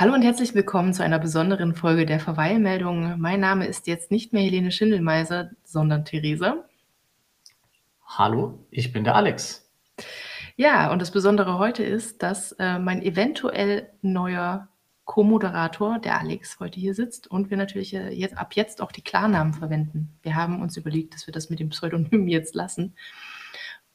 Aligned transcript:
Hallo 0.00 0.14
und 0.14 0.22
herzlich 0.22 0.54
willkommen 0.54 0.94
zu 0.94 1.04
einer 1.04 1.18
besonderen 1.18 1.74
Folge 1.74 2.06
der 2.06 2.20
Verweilmeldung. 2.20 3.20
Mein 3.20 3.38
Name 3.38 3.66
ist 3.66 3.86
jetzt 3.86 4.10
nicht 4.10 4.32
mehr 4.32 4.42
Helene 4.42 4.72
Schindelmeiser, 4.72 5.50
sondern 5.62 6.06
Theresa. 6.06 6.64
Hallo, 8.06 8.64
ich 8.70 8.94
bin 8.94 9.04
der 9.04 9.14
Alex. 9.14 9.70
Ja, 10.56 10.90
und 10.90 11.02
das 11.02 11.10
Besondere 11.10 11.58
heute 11.58 11.82
ist, 11.82 12.22
dass 12.22 12.52
äh, 12.52 12.78
mein 12.78 13.02
eventuell 13.02 13.90
neuer 14.00 14.68
Co-Moderator, 15.04 15.98
der 15.98 16.18
Alex, 16.18 16.58
heute 16.60 16.80
hier 16.80 16.94
sitzt 16.94 17.30
und 17.30 17.50
wir 17.50 17.58
natürlich 17.58 17.92
äh, 17.92 18.08
jetzt, 18.08 18.38
ab 18.38 18.54
jetzt 18.54 18.80
auch 18.80 18.92
die 18.92 19.04
Klarnamen 19.04 19.52
verwenden. 19.52 20.18
Wir 20.22 20.34
haben 20.34 20.62
uns 20.62 20.78
überlegt, 20.78 21.12
dass 21.12 21.26
wir 21.26 21.34
das 21.34 21.50
mit 21.50 21.60
dem 21.60 21.68
Pseudonym 21.68 22.26
jetzt 22.26 22.54
lassen 22.54 22.94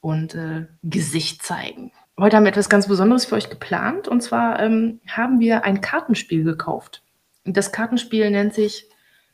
und 0.01 0.35
äh, 0.35 0.67
Gesicht 0.83 1.41
zeigen. 1.41 1.91
Heute 2.17 2.37
haben 2.37 2.45
wir 2.45 2.51
etwas 2.51 2.69
ganz 2.69 2.87
Besonderes 2.87 3.25
für 3.25 3.35
euch 3.35 3.49
geplant. 3.49 4.07
Und 4.07 4.21
zwar 4.21 4.59
ähm, 4.61 5.01
haben 5.07 5.41
wir 5.41 5.65
ein 5.65 5.81
Kartenspiel 5.81 6.45
gekauft. 6.45 7.03
Das 7.43 7.73
Kartenspiel 7.73 8.31
nennt 8.31 8.53
sich 8.53 8.89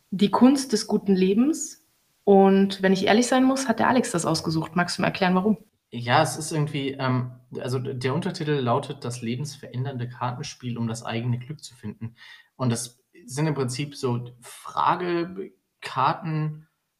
Die 0.10 0.32
Kunst 0.32 0.74
des 0.74 0.88
guten 0.88 1.16
Lebens. 1.16 1.86
Und 2.24 2.82
wenn 2.82 2.94
ich 2.94 3.06
ehrlich 3.06 3.28
sein 3.28 3.44
muss, 3.44 3.68
hat 3.68 3.78
der 3.80 3.88
Alex 3.88 4.12
das 4.12 4.26
ausgesucht. 4.26 4.76
Magst 4.76 4.98
du 4.98 5.04
mir 5.04 5.08
erklären, 5.08 5.36
warum? 5.36 5.58
Ja, 5.92 6.24
es 6.24 6.38
ist 6.38 6.52
irgendwie, 6.52 6.92
ähm, 6.92 7.32
also 7.59 7.78
der 7.78 8.16
Untertitel 8.16 8.54
lautet 8.54 9.06
Das 9.06 9.22
lebensverändernde 9.22 10.09
Kartenspiel, 10.09 10.78
um 10.78 10.88
das 10.88 11.04
eigene 11.04 11.38
Glück 11.38 11.64
zu 11.64 11.76
finden. 11.76 12.16
Und 12.56 12.72
das 12.72 13.00
sind 13.26 13.46
im 13.46 13.54
Prinzip 13.54 13.96
so 13.96 14.32
Fragekarten, 14.40 15.54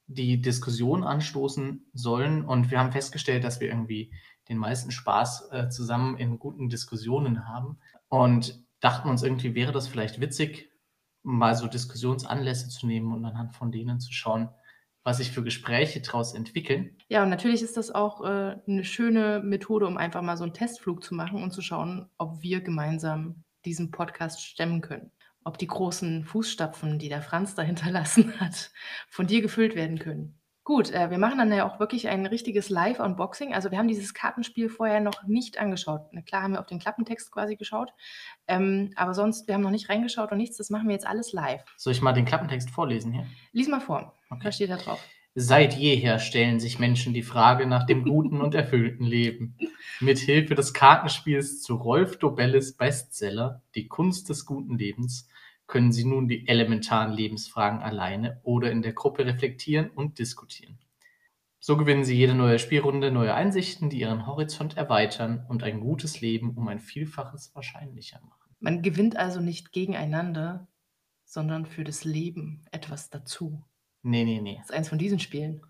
die 0.08 0.42
Diskussion 0.42 1.04
anstoßen 1.04 1.86
sollen. 1.94 2.46
Und 2.46 2.70
wir 2.70 2.80
haben 2.80 2.92
festgestellt, 2.92 3.44
dass 3.44 3.60
wir 3.60 3.70
irgendwie 3.70 4.12
den 4.52 4.58
meisten 4.58 4.92
Spaß 4.92 5.50
äh, 5.52 5.70
zusammen 5.70 6.18
in 6.18 6.38
guten 6.38 6.68
Diskussionen 6.68 7.48
haben 7.48 7.80
und 8.10 8.62
dachten 8.82 9.08
uns 9.10 9.24
irgendwie, 9.24 9.56
wäre 9.56 9.72
das 9.72 9.88
vielleicht 9.88 10.20
witzig, 10.20 10.70
mal 11.24 11.56
so 11.56 11.68
Diskussionsanlässe 11.68 12.68
zu 12.68 12.86
nehmen 12.86 13.14
und 13.14 13.24
anhand 13.24 13.56
von 13.56 13.72
denen 13.72 14.02
zu 14.02 14.12
schauen, 14.12 14.50
was 15.04 15.18
sich 15.18 15.32
für 15.32 15.42
Gespräche 15.42 16.02
daraus 16.02 16.34
entwickeln. 16.34 16.98
Ja, 17.08 17.24
und 17.24 17.30
natürlich 17.30 17.62
ist 17.62 17.78
das 17.78 17.92
auch 17.92 18.26
äh, 18.26 18.58
eine 18.68 18.84
schöne 18.84 19.42
Methode, 19.42 19.88
um 19.88 19.98
einfach 19.98 20.22
mal 20.22 20.36
so 20.36 20.44
einen 20.44 20.54
Testflug 20.54 21.02
zu 21.02 21.16
machen 21.16 21.42
und 21.42 21.52
zu 21.52 21.62
schauen, 21.62 22.10
ob 22.18 22.42
wir 22.42 22.60
gemeinsam 22.60 23.44
diesen 23.64 23.90
Podcast 23.90 24.46
stemmen 24.46 24.82
können. 24.82 25.12
Ob 25.46 25.58
die 25.58 25.68
großen 25.68 26.26
Fußstapfen, 26.26 27.00
die 27.00 27.10
der 27.10 27.22
Franz 27.22 27.56
da 27.56 27.62
hinterlassen 27.62 28.38
hat, 28.40 28.72
von 29.08 29.28
dir 29.28 29.42
gefüllt 29.42 29.76
werden 29.76 29.98
können. 29.98 30.41
Gut, 30.64 30.92
äh, 30.92 31.10
wir 31.10 31.18
machen 31.18 31.40
dann 31.40 31.52
ja 31.52 31.68
auch 31.68 31.80
wirklich 31.80 32.08
ein 32.08 32.26
richtiges 32.28 32.70
Live-Unboxing. 32.70 33.54
Also 33.54 33.72
wir 33.72 33.80
haben 33.80 33.88
dieses 33.88 34.14
Kartenspiel 34.14 34.70
vorher 34.70 35.00
noch 35.00 35.24
nicht 35.26 35.60
angeschaut. 35.60 36.02
Na 36.12 36.22
klar 36.22 36.44
haben 36.44 36.54
wir 36.54 36.60
auf 36.60 36.68
den 36.68 36.78
Klappentext 36.78 37.32
quasi 37.32 37.56
geschaut, 37.56 37.92
ähm, 38.48 38.92
aber 38.96 39.16
sonst, 39.16 39.48
wir 39.48 39.56
haben 39.56 39.62
noch 39.62 39.72
nicht 39.72 39.90
reingeschaut 39.90 40.32
und 40.32 40.38
nichts. 40.38 40.58
Das 40.58 40.70
machen 40.70 40.88
wir 40.88 40.94
jetzt 40.94 41.08
alles 41.08 41.34
live. 41.34 41.64
Soll 41.78 41.94
ich 41.94 42.02
mal 42.02 42.14
den 42.14 42.26
Klappentext 42.26 42.70
vorlesen 42.70 43.12
hier? 43.12 43.26
Lies 43.54 43.68
mal 43.68 43.82
vor. 43.82 44.14
Okay. 44.30 44.46
Was 44.46 44.56
steht 44.56 44.70
da 44.70 44.78
drauf? 44.78 45.04
Seit 45.34 45.76
jeher 45.76 46.20
stellen 46.20 46.60
sich 46.60 46.78
Menschen 46.78 47.14
die 47.14 47.24
Frage 47.24 47.66
nach 47.66 47.86
dem 47.86 48.04
guten 48.04 48.42
und 48.42 48.54
erfüllten 48.54 49.06
Leben. 49.06 49.56
Mit 50.02 50.20
Hilfe 50.20 50.56
des 50.56 50.74
Kartenspiels 50.74 51.62
zu 51.62 51.76
Rolf 51.76 52.18
Dobelles 52.18 52.76
Bestseller 52.76 53.62
Die 53.74 53.88
Kunst 53.88 54.30
des 54.30 54.46
guten 54.46 54.78
Lebens 54.78 55.30
können 55.72 55.94
Sie 55.94 56.04
nun 56.04 56.28
die 56.28 56.48
elementaren 56.50 57.14
Lebensfragen 57.14 57.80
alleine 57.80 58.42
oder 58.44 58.70
in 58.70 58.82
der 58.82 58.92
Gruppe 58.92 59.26
reflektieren 59.26 59.90
und 59.90 60.20
diskutieren. 60.20 60.78
So 61.60 61.78
gewinnen 61.78 62.04
Sie 62.04 62.16
jede 62.16 62.36
neue 62.36 62.60
Spielrunde 62.60 63.10
neue 63.10 63.34
Einsichten, 63.34 63.90
die 63.90 64.02
Ihren 64.02 64.28
Horizont 64.28 64.76
erweitern 64.76 65.46
und 65.48 65.64
ein 65.64 65.80
gutes 65.80 66.20
Leben 66.20 66.58
um 66.58 66.68
ein 66.68 66.80
Vielfaches 66.80 67.56
wahrscheinlicher 67.56 68.20
machen. 68.20 68.54
Man 68.60 68.82
gewinnt 68.82 69.16
also 69.16 69.40
nicht 69.40 69.72
gegeneinander, 69.72 70.68
sondern 71.24 71.66
für 71.66 71.86
das 71.86 72.04
Leben 72.04 72.66
etwas 72.72 73.10
dazu. 73.10 73.64
Nee, 74.04 74.26
nee, 74.26 74.42
nee. 74.42 74.58
Das 74.58 74.72
ist 74.72 74.76
eins 74.76 74.90
von 74.90 74.98
diesen 74.98 75.20
Spielen. 75.20 75.62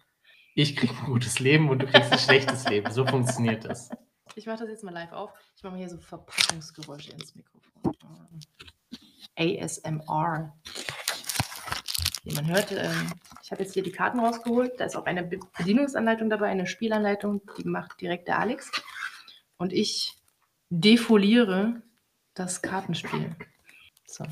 Ich 0.55 0.75
kriege 0.75 0.95
ein 0.97 1.11
gutes 1.11 1.39
Leben 1.39 1.69
und 1.69 1.79
du 1.79 1.85
kriegst 1.85 2.11
ein 2.11 2.17
schlechtes 2.17 2.67
Leben. 2.67 2.91
So 2.91 3.05
funktioniert 3.05 3.65
das. 3.65 3.91
Ich 4.35 4.47
mache 4.47 4.61
das 4.61 4.69
jetzt 4.69 4.83
mal 4.83 4.93
live 4.93 5.11
auf. 5.11 5.31
Ich 5.55 5.61
mache 5.61 5.73
mal 5.73 5.79
hier 5.79 5.89
so 5.89 5.99
Verpackungsgeräusche 5.99 7.11
ins 7.11 7.35
Mikrofon. 7.35 7.93
ASMR. 9.37 10.53
Wie 12.23 12.33
man 12.35 12.47
hört, 12.47 12.71
ähm, 12.71 13.13
ich 13.41 13.51
habe 13.51 13.63
jetzt 13.63 13.73
hier 13.73 13.83
die 13.83 13.91
Karten 13.91 14.19
rausgeholt. 14.19 14.79
Da 14.79 14.85
ist 14.85 14.95
auch 14.95 15.05
eine 15.05 15.23
Bedienungsanleitung 15.23 16.29
dabei, 16.29 16.47
eine 16.47 16.67
Spielanleitung, 16.67 17.41
die 17.57 17.67
macht 17.67 17.99
direkt 17.99 18.27
der 18.27 18.39
Alex. 18.39 18.71
Und 19.57 19.73
ich 19.73 20.15
defoliere 20.69 21.81
das 22.33 22.61
Kartenspiel. 22.61 23.35
So. 24.05 24.23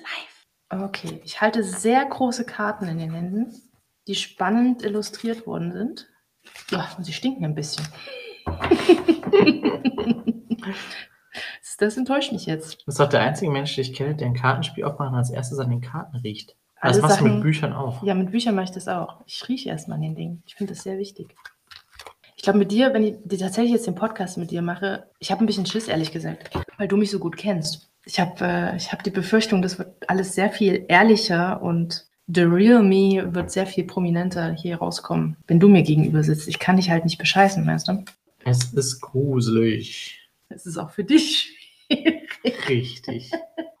Live. 0.00 0.46
Okay, 0.68 1.20
ich 1.24 1.40
halte 1.40 1.62
sehr 1.62 2.04
große 2.04 2.44
Karten 2.44 2.88
in 2.88 2.98
den 2.98 3.12
Händen, 3.12 3.62
die 4.06 4.14
spannend 4.14 4.82
illustriert 4.82 5.46
worden 5.46 5.72
sind. 5.72 6.08
Ja, 6.70 6.88
sie 7.00 7.12
stinken 7.12 7.44
ein 7.44 7.54
bisschen. 7.54 7.86
das 11.78 11.96
enttäuscht 11.96 12.32
mich 12.32 12.46
jetzt. 12.46 12.78
Das 12.86 12.94
ist 12.94 13.00
doch 13.00 13.08
der 13.08 13.20
einzige 13.20 13.50
Mensch, 13.50 13.74
den 13.74 13.82
ich 13.82 13.94
kenne, 13.94 14.14
der 14.16 14.26
ein 14.26 14.34
Kartenspiel 14.34 14.84
aufmacht 14.84 15.10
und 15.10 15.18
als 15.18 15.30
erstes 15.30 15.58
an 15.58 15.70
den 15.70 15.80
Karten 15.80 16.16
riecht. 16.16 16.56
das 16.82 17.00
machst 17.00 17.16
Sachen, 17.16 17.28
du 17.28 17.34
mit 17.34 17.42
Büchern 17.42 17.72
auch. 17.72 18.02
Ja, 18.02 18.14
mit 18.14 18.30
Büchern 18.30 18.54
mache 18.54 18.66
ich 18.66 18.70
das 18.72 18.88
auch. 18.88 19.20
Ich 19.26 19.48
rieche 19.48 19.68
erstmal 19.68 19.96
an 19.96 20.02
den 20.02 20.14
Dingen. 20.14 20.42
Ich 20.46 20.54
finde 20.54 20.74
das 20.74 20.82
sehr 20.82 20.98
wichtig. 20.98 21.34
Ich 22.36 22.42
glaube, 22.42 22.58
mit 22.58 22.70
dir, 22.70 22.92
wenn 22.92 23.02
ich 23.02 23.16
tatsächlich 23.38 23.72
jetzt 23.72 23.86
den 23.86 23.94
Podcast 23.94 24.38
mit 24.38 24.50
dir 24.50 24.62
mache, 24.62 25.08
ich 25.18 25.30
habe 25.30 25.42
ein 25.42 25.46
bisschen 25.46 25.66
Schiss, 25.66 25.88
ehrlich 25.88 26.12
gesagt, 26.12 26.50
weil 26.76 26.88
du 26.88 26.96
mich 26.96 27.10
so 27.10 27.18
gut 27.18 27.36
kennst. 27.36 27.90
Ich 28.04 28.20
habe 28.20 28.44
äh, 28.44 28.78
hab 28.78 29.02
die 29.02 29.10
Befürchtung, 29.10 29.62
das 29.62 29.78
wird 29.78 30.08
alles 30.08 30.34
sehr 30.34 30.50
viel 30.50 30.84
ehrlicher 30.88 31.60
und 31.60 32.06
The 32.28 32.42
Real 32.42 32.82
Me 32.82 33.34
wird 33.34 33.50
sehr 33.52 33.66
viel 33.66 33.84
prominenter 33.84 34.52
hier 34.52 34.78
rauskommen, 34.78 35.36
wenn 35.46 35.60
du 35.60 35.68
mir 35.68 35.82
gegenüber 35.82 36.22
sitzt. 36.24 36.48
Ich 36.48 36.58
kann 36.58 36.76
dich 36.76 36.90
halt 36.90 37.04
nicht 37.04 37.18
bescheißen, 37.18 37.66
weißt 37.66 37.88
du? 37.88 38.04
Es 38.44 38.72
ist 38.72 39.00
gruselig. 39.00 40.28
Es 40.48 40.66
ist 40.66 40.76
auch 40.76 40.90
für 40.90 41.04
dich 41.04 41.56
Richtig. 42.68 43.30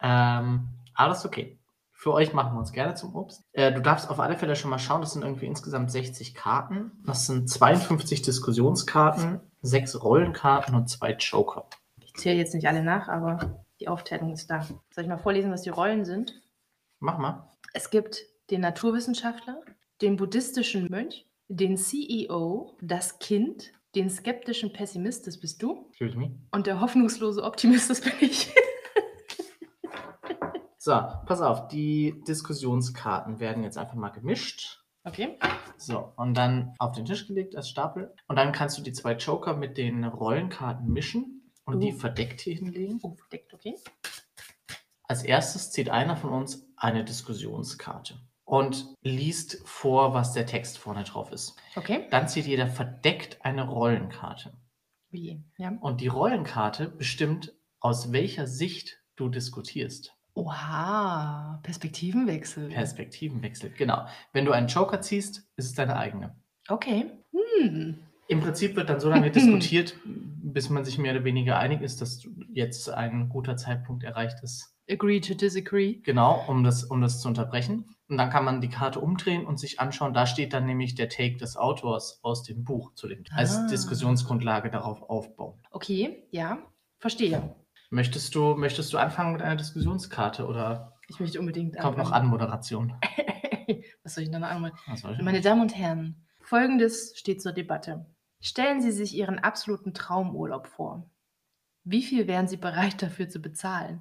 ähm, 0.00 0.68
alles 0.94 1.24
okay. 1.24 1.58
Für 1.92 2.12
euch 2.12 2.32
machen 2.32 2.54
wir 2.54 2.60
uns 2.60 2.72
gerne 2.72 2.94
zum 2.94 3.14
Obst. 3.16 3.42
Äh, 3.52 3.72
du 3.72 3.80
darfst 3.80 4.08
auf 4.10 4.20
alle 4.20 4.36
Fälle 4.36 4.54
schon 4.54 4.70
mal 4.70 4.78
schauen, 4.78 5.00
das 5.00 5.12
sind 5.12 5.22
irgendwie 5.22 5.46
insgesamt 5.46 5.90
60 5.90 6.34
Karten. 6.34 6.92
Das 7.04 7.26
sind 7.26 7.48
52 7.48 8.22
Diskussionskarten, 8.22 9.40
sechs 9.62 10.00
Rollenkarten 10.00 10.74
und 10.74 10.88
zwei 10.88 11.14
Joker. 11.14 11.66
Ich 12.00 12.14
zähle 12.14 12.38
jetzt 12.38 12.54
nicht 12.54 12.68
alle 12.68 12.84
nach, 12.84 13.08
aber 13.08 13.64
die 13.80 13.88
Aufteilung 13.88 14.32
ist 14.32 14.50
da. 14.50 14.62
Soll 14.90 15.04
ich 15.04 15.08
mal 15.08 15.18
vorlesen, 15.18 15.50
was 15.50 15.62
die 15.62 15.70
Rollen 15.70 16.04
sind? 16.04 16.40
Mach 17.00 17.18
mal. 17.18 17.48
Es 17.72 17.90
gibt 17.90 18.24
den 18.50 18.60
Naturwissenschaftler, 18.60 19.60
den 20.00 20.16
buddhistischen 20.16 20.88
Mönch, 20.90 21.26
den 21.48 21.76
CEO, 21.76 22.76
das 22.80 23.18
Kind, 23.18 23.72
den 23.94 24.10
skeptischen 24.10 24.72
Pessimist, 24.72 25.26
das 25.26 25.38
bist 25.38 25.62
du. 25.62 25.86
Excuse 25.90 26.18
me. 26.18 26.38
Und 26.50 26.66
der 26.66 26.80
hoffnungslose 26.80 27.42
Optimist, 27.42 27.88
das 27.88 28.00
bin 28.00 28.12
ich. 28.20 28.52
so, 30.78 30.92
pass 30.92 31.40
auf, 31.40 31.68
die 31.68 32.22
Diskussionskarten 32.26 33.40
werden 33.40 33.62
jetzt 33.62 33.78
einfach 33.78 33.94
mal 33.94 34.10
gemischt. 34.10 34.82
Okay. 35.04 35.38
So, 35.76 36.12
und 36.16 36.34
dann 36.34 36.74
auf 36.78 36.92
den 36.92 37.04
Tisch 37.04 37.26
gelegt 37.26 37.56
als 37.56 37.68
Stapel. 37.68 38.12
Und 38.26 38.36
dann 38.36 38.52
kannst 38.52 38.76
du 38.76 38.82
die 38.82 38.92
zwei 38.92 39.12
Joker 39.12 39.56
mit 39.56 39.78
den 39.78 40.04
Rollenkarten 40.04 40.92
mischen 40.92 41.52
und 41.64 41.76
uh. 41.76 41.80
die 41.80 41.92
verdeckt 41.92 42.40
hier 42.40 42.56
hinlegen. 42.56 42.98
Oh, 43.02 43.14
verdeckt, 43.14 43.54
okay. 43.54 43.76
Als 45.04 45.22
erstes 45.22 45.70
zieht 45.70 45.88
einer 45.88 46.16
von 46.16 46.30
uns 46.30 46.66
eine 46.76 47.04
Diskussionskarte 47.04 48.18
und 48.46 48.94
liest 49.02 49.60
vor, 49.66 50.14
was 50.14 50.32
der 50.32 50.46
Text 50.46 50.78
vorne 50.78 51.04
drauf 51.04 51.32
ist. 51.32 51.56
Okay. 51.74 52.06
Dann 52.10 52.28
zieht 52.28 52.46
jeder 52.46 52.68
verdeckt 52.68 53.44
eine 53.44 53.68
Rollenkarte. 53.68 54.56
Wie? 55.10 55.44
Ja. 55.58 55.76
Und 55.80 56.00
die 56.00 56.06
Rollenkarte 56.06 56.88
bestimmt, 56.88 57.52
aus 57.80 58.12
welcher 58.12 58.46
Sicht 58.46 59.02
du 59.16 59.28
diskutierst. 59.28 60.14
Oha, 60.34 61.60
Perspektivenwechsel. 61.62 62.68
Perspektivenwechsel, 62.68 63.70
genau. 63.70 64.06
Wenn 64.32 64.44
du 64.44 64.52
einen 64.52 64.68
Joker 64.68 65.00
ziehst, 65.00 65.48
ist 65.56 65.66
es 65.66 65.74
deine 65.74 65.96
eigene. 65.96 66.36
Okay. 66.68 67.10
Hm. 67.32 67.98
Im 68.28 68.40
Prinzip 68.40 68.76
wird 68.76 68.90
dann 68.90 69.00
so 69.00 69.08
lange 69.08 69.30
diskutiert, 69.32 69.96
bis 70.04 70.70
man 70.70 70.84
sich 70.84 70.98
mehr 70.98 71.14
oder 71.14 71.24
weniger 71.24 71.58
einig 71.58 71.80
ist, 71.80 72.00
dass 72.00 72.28
jetzt 72.52 72.90
ein 72.90 73.28
guter 73.28 73.56
Zeitpunkt 73.56 74.04
erreicht 74.04 74.42
ist. 74.42 74.75
Agree 74.88 75.20
to 75.20 75.34
disagree. 75.34 75.94
Genau, 76.04 76.44
um 76.48 76.62
das, 76.62 76.84
um 76.84 77.00
das 77.00 77.20
zu 77.20 77.28
unterbrechen. 77.28 77.86
Und 78.08 78.18
dann 78.18 78.30
kann 78.30 78.44
man 78.44 78.60
die 78.60 78.68
Karte 78.68 79.00
umdrehen 79.00 79.44
und 79.46 79.58
sich 79.58 79.80
anschauen. 79.80 80.14
Da 80.14 80.26
steht 80.26 80.52
dann 80.52 80.66
nämlich 80.66 80.94
der 80.94 81.08
Take 81.08 81.36
des 81.38 81.56
Autors 81.56 82.20
aus 82.22 82.44
dem 82.44 82.62
Buch 82.64 82.94
zu 82.94 83.08
dem 83.08 83.24
als 83.32 83.56
Ah. 83.56 83.66
Diskussionsgrundlage 83.66 84.70
darauf 84.70 85.02
aufbauen. 85.02 85.60
Okay, 85.72 86.28
ja, 86.30 86.58
verstehe. 86.98 87.56
Möchtest 87.90 88.34
du, 88.34 88.54
möchtest 88.54 88.92
du 88.92 88.98
anfangen 88.98 89.32
mit 89.32 89.42
einer 89.42 89.56
Diskussionskarte 89.56 90.46
oder 90.46 90.92
Ich 91.08 91.18
möchte 91.18 91.40
unbedingt 91.40 91.76
kommt 91.78 91.98
noch 91.98 92.06
anfangen. 92.12 92.26
Anmoderation? 92.26 92.94
Was 94.04 94.14
soll 94.14 94.24
ich 94.24 94.30
denn 94.30 94.40
noch 94.42 94.70
soll 94.96 95.14
ich 95.14 95.22
Meine 95.22 95.40
Damen 95.40 95.62
und 95.62 95.76
Herren, 95.76 96.26
Folgendes 96.40 97.14
steht 97.16 97.42
zur 97.42 97.52
Debatte. 97.52 98.06
Stellen 98.40 98.80
Sie 98.80 98.92
sich 98.92 99.14
Ihren 99.16 99.40
absoluten 99.40 99.94
Traumurlaub 99.94 100.68
vor. 100.68 101.10
Wie 101.82 102.02
viel 102.02 102.28
wären 102.28 102.46
Sie 102.46 102.56
bereit 102.56 103.02
dafür 103.02 103.28
zu 103.28 103.40
bezahlen? 103.40 104.00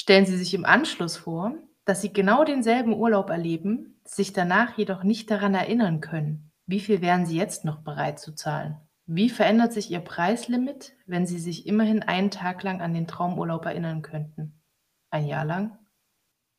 Stellen 0.00 0.26
Sie 0.26 0.36
sich 0.36 0.54
im 0.54 0.64
Anschluss 0.64 1.16
vor, 1.16 1.54
dass 1.84 2.00
Sie 2.00 2.12
genau 2.12 2.44
denselben 2.44 2.94
Urlaub 2.94 3.30
erleben, 3.30 4.00
sich 4.04 4.32
danach 4.32 4.78
jedoch 4.78 5.02
nicht 5.02 5.28
daran 5.28 5.54
erinnern 5.54 6.00
können. 6.00 6.52
Wie 6.66 6.78
viel 6.78 7.00
wären 7.00 7.26
Sie 7.26 7.36
jetzt 7.36 7.64
noch 7.64 7.80
bereit 7.82 8.20
zu 8.20 8.32
zahlen? 8.32 8.76
Wie 9.06 9.28
verändert 9.28 9.72
sich 9.72 9.90
Ihr 9.90 9.98
Preislimit, 9.98 10.94
wenn 11.06 11.26
Sie 11.26 11.40
sich 11.40 11.66
immerhin 11.66 12.02
einen 12.04 12.30
Tag 12.30 12.62
lang 12.62 12.80
an 12.80 12.94
den 12.94 13.08
Traumurlaub 13.08 13.64
erinnern 13.64 14.02
könnten? 14.02 14.62
Ein 15.10 15.26
Jahr 15.26 15.44
lang? 15.44 15.76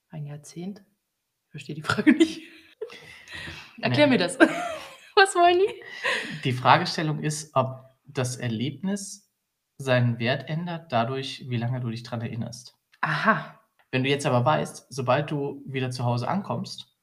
Ein 0.10 0.26
Jahrzehnt? 0.26 0.84
Ich 1.46 1.52
verstehe 1.52 1.76
die 1.76 1.82
Frage 1.84 2.12
nicht. 2.12 2.42
Erklär 3.82 4.08
Nee. 4.08 4.14
mir 4.14 4.18
das. 4.20 4.38
Was 5.16 5.34
wollen 5.36 5.60
die? 5.60 6.42
Die 6.44 6.52
Fragestellung 6.54 7.22
ist, 7.24 7.56
ob 7.56 7.86
das 8.04 8.36
Erlebnis 8.36 9.32
seinen 9.78 10.20
Wert 10.20 10.50
ändert, 10.50 10.92
dadurch, 10.92 11.46
wie 11.48 11.58
lange 11.58 11.80
du 11.80 11.90
dich 11.90 12.04
daran 12.04 12.22
erinnerst. 12.22 12.79
Aha. 13.02 13.60
Wenn 13.92 14.04
du 14.04 14.10
jetzt 14.10 14.26
aber 14.26 14.46
weißt, 14.46 14.88
sobald 14.90 15.32
du 15.32 15.64
wieder 15.66 15.90
zu 15.92 16.04
Hause 16.04 16.28
ankommst, 16.28 16.96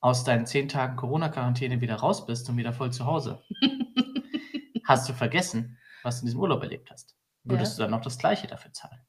aus 0.00 0.24
deinen 0.24 0.46
zehn 0.46 0.68
Tagen 0.68 0.96
Corona-Quarantäne 0.96 1.80
wieder 1.80 1.94
raus 1.96 2.26
bist 2.26 2.48
und 2.48 2.56
wieder 2.56 2.72
voll 2.72 2.92
zu 2.92 3.06
Hause, 3.06 3.42
hast 4.84 5.08
du 5.08 5.12
vergessen, 5.12 5.78
was 6.02 6.16
du 6.16 6.22
in 6.22 6.26
diesem 6.26 6.40
Urlaub 6.40 6.62
erlebt 6.62 6.90
hast. 6.90 7.16
Würdest 7.44 7.76
du 7.78 7.82
dann 7.82 7.90
noch 7.92 8.00
das 8.00 8.18
Gleiche 8.18 8.46
dafür 8.46 8.72
zahlen? 8.72 9.00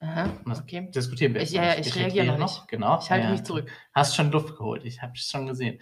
Aha, 0.00 0.28
okay. 0.50 0.90
diskutieren 0.90 1.32
wir 1.32 1.40
Ich- 1.40 1.52
jetzt 1.52 1.56
ja, 1.56 1.62
noch 1.62 1.68
ja, 1.70 1.76
nicht. 1.78 1.86
ich 1.88 1.96
reagiere 1.96 2.26
noch 2.26 2.38
nicht. 2.38 2.68
Genau. 2.68 2.98
Ich 3.00 3.10
halte 3.10 3.26
ja, 3.26 3.32
mich 3.32 3.44
zurück. 3.44 3.70
Hast 3.94 4.14
schon 4.14 4.30
Luft 4.30 4.56
geholt, 4.56 4.84
ich 4.84 5.00
habe 5.00 5.12
es 5.14 5.26
schon 5.30 5.46
gesehen. 5.46 5.80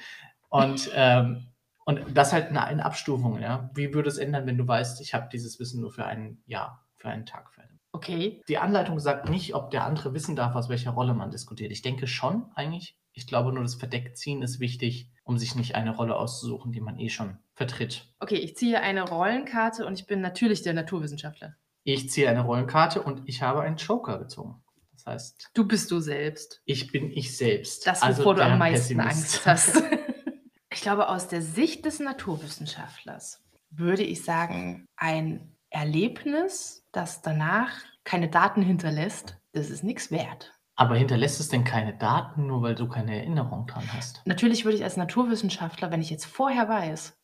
Und, 0.48 0.88
ähm, 0.94 1.48
und 1.84 2.16
das 2.16 2.32
halt 2.32 2.48
eine, 2.48 2.64
eine 2.64 2.84
Abstufung, 2.84 3.40
ja. 3.40 3.70
Wie 3.74 3.92
würde 3.92 4.08
es 4.08 4.18
ändern, 4.18 4.46
wenn 4.46 4.56
du 4.58 4.66
weißt, 4.66 5.00
ich 5.00 5.14
habe 5.14 5.28
dieses 5.32 5.58
Wissen 5.58 5.80
nur 5.80 5.90
für 5.90 6.06
ein 6.06 6.42
Jahr, 6.46 6.86
für 6.96 7.08
einen 7.08 7.26
Tag, 7.26 7.52
für 7.52 7.62
einen 7.62 7.73
Okay. 7.94 8.42
die 8.48 8.58
Anleitung 8.58 8.98
sagt 8.98 9.28
nicht, 9.28 9.54
ob 9.54 9.70
der 9.70 9.84
andere 9.84 10.12
wissen 10.14 10.34
darf, 10.34 10.54
aus 10.56 10.68
welcher 10.68 10.90
Rolle 10.90 11.14
man 11.14 11.30
diskutiert. 11.30 11.70
Ich 11.70 11.80
denke 11.82 12.06
schon, 12.06 12.46
eigentlich. 12.54 12.96
Ich 13.12 13.28
glaube 13.28 13.52
nur, 13.52 13.62
das 13.62 13.76
Verdeckziehen 13.76 14.42
ist 14.42 14.58
wichtig, 14.58 15.08
um 15.22 15.38
sich 15.38 15.54
nicht 15.54 15.76
eine 15.76 15.94
Rolle 15.94 16.16
auszusuchen, 16.16 16.72
die 16.72 16.80
man 16.80 16.98
eh 16.98 17.08
schon 17.08 17.38
vertritt. 17.54 18.12
Okay, 18.18 18.34
ich 18.34 18.56
ziehe 18.56 18.80
eine 18.80 19.08
Rollenkarte 19.08 19.86
und 19.86 19.98
ich 20.00 20.06
bin 20.08 20.20
natürlich 20.20 20.62
der 20.62 20.74
Naturwissenschaftler. 20.74 21.54
Ich 21.84 22.10
ziehe 22.10 22.28
eine 22.28 22.40
Rollenkarte 22.40 23.00
und 23.00 23.22
ich 23.26 23.42
habe 23.42 23.60
einen 23.62 23.76
Joker 23.76 24.18
gezogen. 24.18 24.60
Das 24.92 25.06
heißt, 25.06 25.50
Du 25.54 25.64
bist 25.68 25.90
du 25.92 26.00
selbst. 26.00 26.60
ich 26.64 26.90
bin 26.90 27.12
ich 27.12 27.36
selbst. 27.36 27.86
Das, 27.86 28.02
Also 28.02 28.20
wovor 28.22 28.34
du 28.34 28.44
am 28.44 28.58
meisten 28.58 28.96
Pessimist. 28.98 29.46
Angst 29.46 29.46
hast. 29.46 29.82
ich 30.72 30.80
glaube, 30.80 31.08
aus 31.08 31.28
der 31.28 31.42
Sicht 31.42 31.84
des 31.84 32.00
Naturwissenschaftlers 32.00 33.44
würde 33.70 34.02
ich 34.02 34.24
sagen, 34.24 34.86
ein 34.96 35.56
Erlebnis, 35.70 36.83
das 36.96 37.22
danach 37.22 37.70
keine 38.04 38.28
Daten 38.28 38.62
hinterlässt, 38.62 39.38
das 39.52 39.70
ist 39.70 39.84
nichts 39.84 40.10
wert. 40.10 40.52
Aber 40.76 40.96
hinterlässt 40.96 41.40
es 41.40 41.48
denn 41.48 41.64
keine 41.64 41.96
Daten, 41.96 42.46
nur 42.46 42.62
weil 42.62 42.74
du 42.74 42.88
keine 42.88 43.16
Erinnerung 43.16 43.66
dran 43.66 43.84
hast? 43.92 44.22
Natürlich 44.26 44.64
würde 44.64 44.76
ich 44.76 44.84
als 44.84 44.96
Naturwissenschaftler, 44.96 45.90
wenn 45.90 46.00
ich 46.00 46.10
jetzt 46.10 46.24
vorher 46.26 46.68
weiß, 46.68 47.16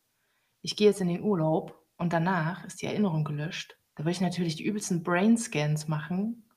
ich 0.61 0.75
gehe 0.75 0.87
jetzt 0.87 1.01
in 1.01 1.09
den 1.09 1.21
Urlaub 1.21 1.77
und 1.97 2.13
danach 2.13 2.63
ist 2.65 2.81
die 2.81 2.85
Erinnerung 2.85 3.23
gelöscht, 3.25 3.77
da 3.95 4.03
würde 4.03 4.11
ich 4.11 4.21
natürlich 4.21 4.55
die 4.55 4.63
übelsten 4.63 5.03
Brainscans 5.03 5.87
machen, 5.87 6.49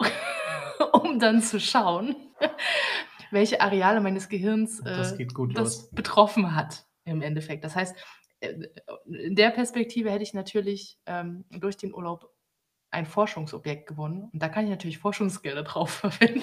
um 0.92 1.18
dann 1.20 1.42
zu 1.42 1.60
schauen, 1.60 2.16
welche 3.30 3.60
Areale 3.60 4.00
meines 4.00 4.28
Gehirns 4.28 4.82
Das 4.82 5.12
äh, 5.12 5.26
das 5.26 5.48
los. 5.48 5.90
betroffen 5.90 6.54
hat 6.56 6.86
im 7.04 7.22
Endeffekt. 7.22 7.64
Das 7.64 7.76
heißt, 7.76 7.96
äh, 8.40 8.52
in 9.06 9.36
der 9.36 9.50
Perspektive 9.50 10.10
hätte 10.10 10.24
ich 10.24 10.34
natürlich 10.34 10.98
ähm, 11.06 11.44
durch 11.50 11.76
den 11.76 11.94
Urlaub 11.94 12.35
ein 12.96 13.06
Forschungsobjekt 13.06 13.86
gewonnen. 13.86 14.30
Und 14.32 14.42
da 14.42 14.48
kann 14.48 14.64
ich 14.64 14.70
natürlich 14.70 14.98
Forschungsgelder 14.98 15.62
drauf 15.62 15.90
verwenden. 16.10 16.42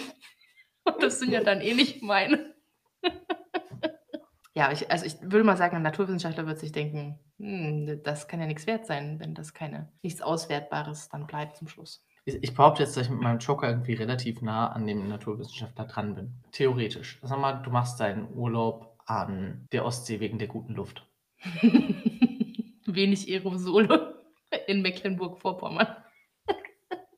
Und 0.85 1.01
das 1.01 1.19
sind 1.19 1.31
ja 1.31 1.43
dann 1.43 1.61
eh 1.61 1.73
nicht 1.73 2.01
meine. 2.01 2.53
ja, 4.53 4.71
ich, 4.71 4.89
also 4.91 5.05
ich 5.05 5.19
würde 5.21 5.43
mal 5.43 5.57
sagen, 5.57 5.75
ein 5.75 5.81
Naturwissenschaftler 5.81 6.45
wird 6.45 6.59
sich 6.59 6.71
denken, 6.71 7.19
hm, 7.39 8.01
das 8.03 8.27
kann 8.27 8.39
ja 8.39 8.45
nichts 8.45 8.67
wert 8.67 8.85
sein, 8.85 9.19
wenn 9.19 9.33
das 9.33 9.53
keine, 9.53 9.91
nichts 10.01 10.21
Auswertbares 10.21 11.09
dann 11.09 11.27
bleibt 11.27 11.57
zum 11.57 11.67
Schluss. 11.67 12.05
Ich 12.25 12.53
behaupte 12.53 12.83
jetzt, 12.83 12.95
dass 12.95 13.05
ich 13.05 13.11
mit 13.11 13.19
meinem 13.19 13.39
Joker 13.39 13.67
irgendwie 13.67 13.95
relativ 13.95 14.41
nah 14.41 14.71
an 14.71 14.87
dem 14.87 15.09
Naturwissenschaftler 15.09 15.85
dran 15.85 16.15
bin. 16.15 16.33
Theoretisch. 16.51 17.19
Sag 17.21 17.37
mal, 17.39 17.53
du 17.53 17.69
machst 17.69 17.99
deinen 17.99 18.33
Urlaub 18.33 18.97
an 19.05 19.67
der 19.73 19.83
Ostsee 19.83 20.21
wegen 20.21 20.39
der 20.39 20.47
guten 20.47 20.73
Luft. 20.73 21.05
Wenig 22.85 23.27
Aerosole 23.27 24.23
in 24.67 24.81
Mecklenburg-Vorpommern. 24.81 26.02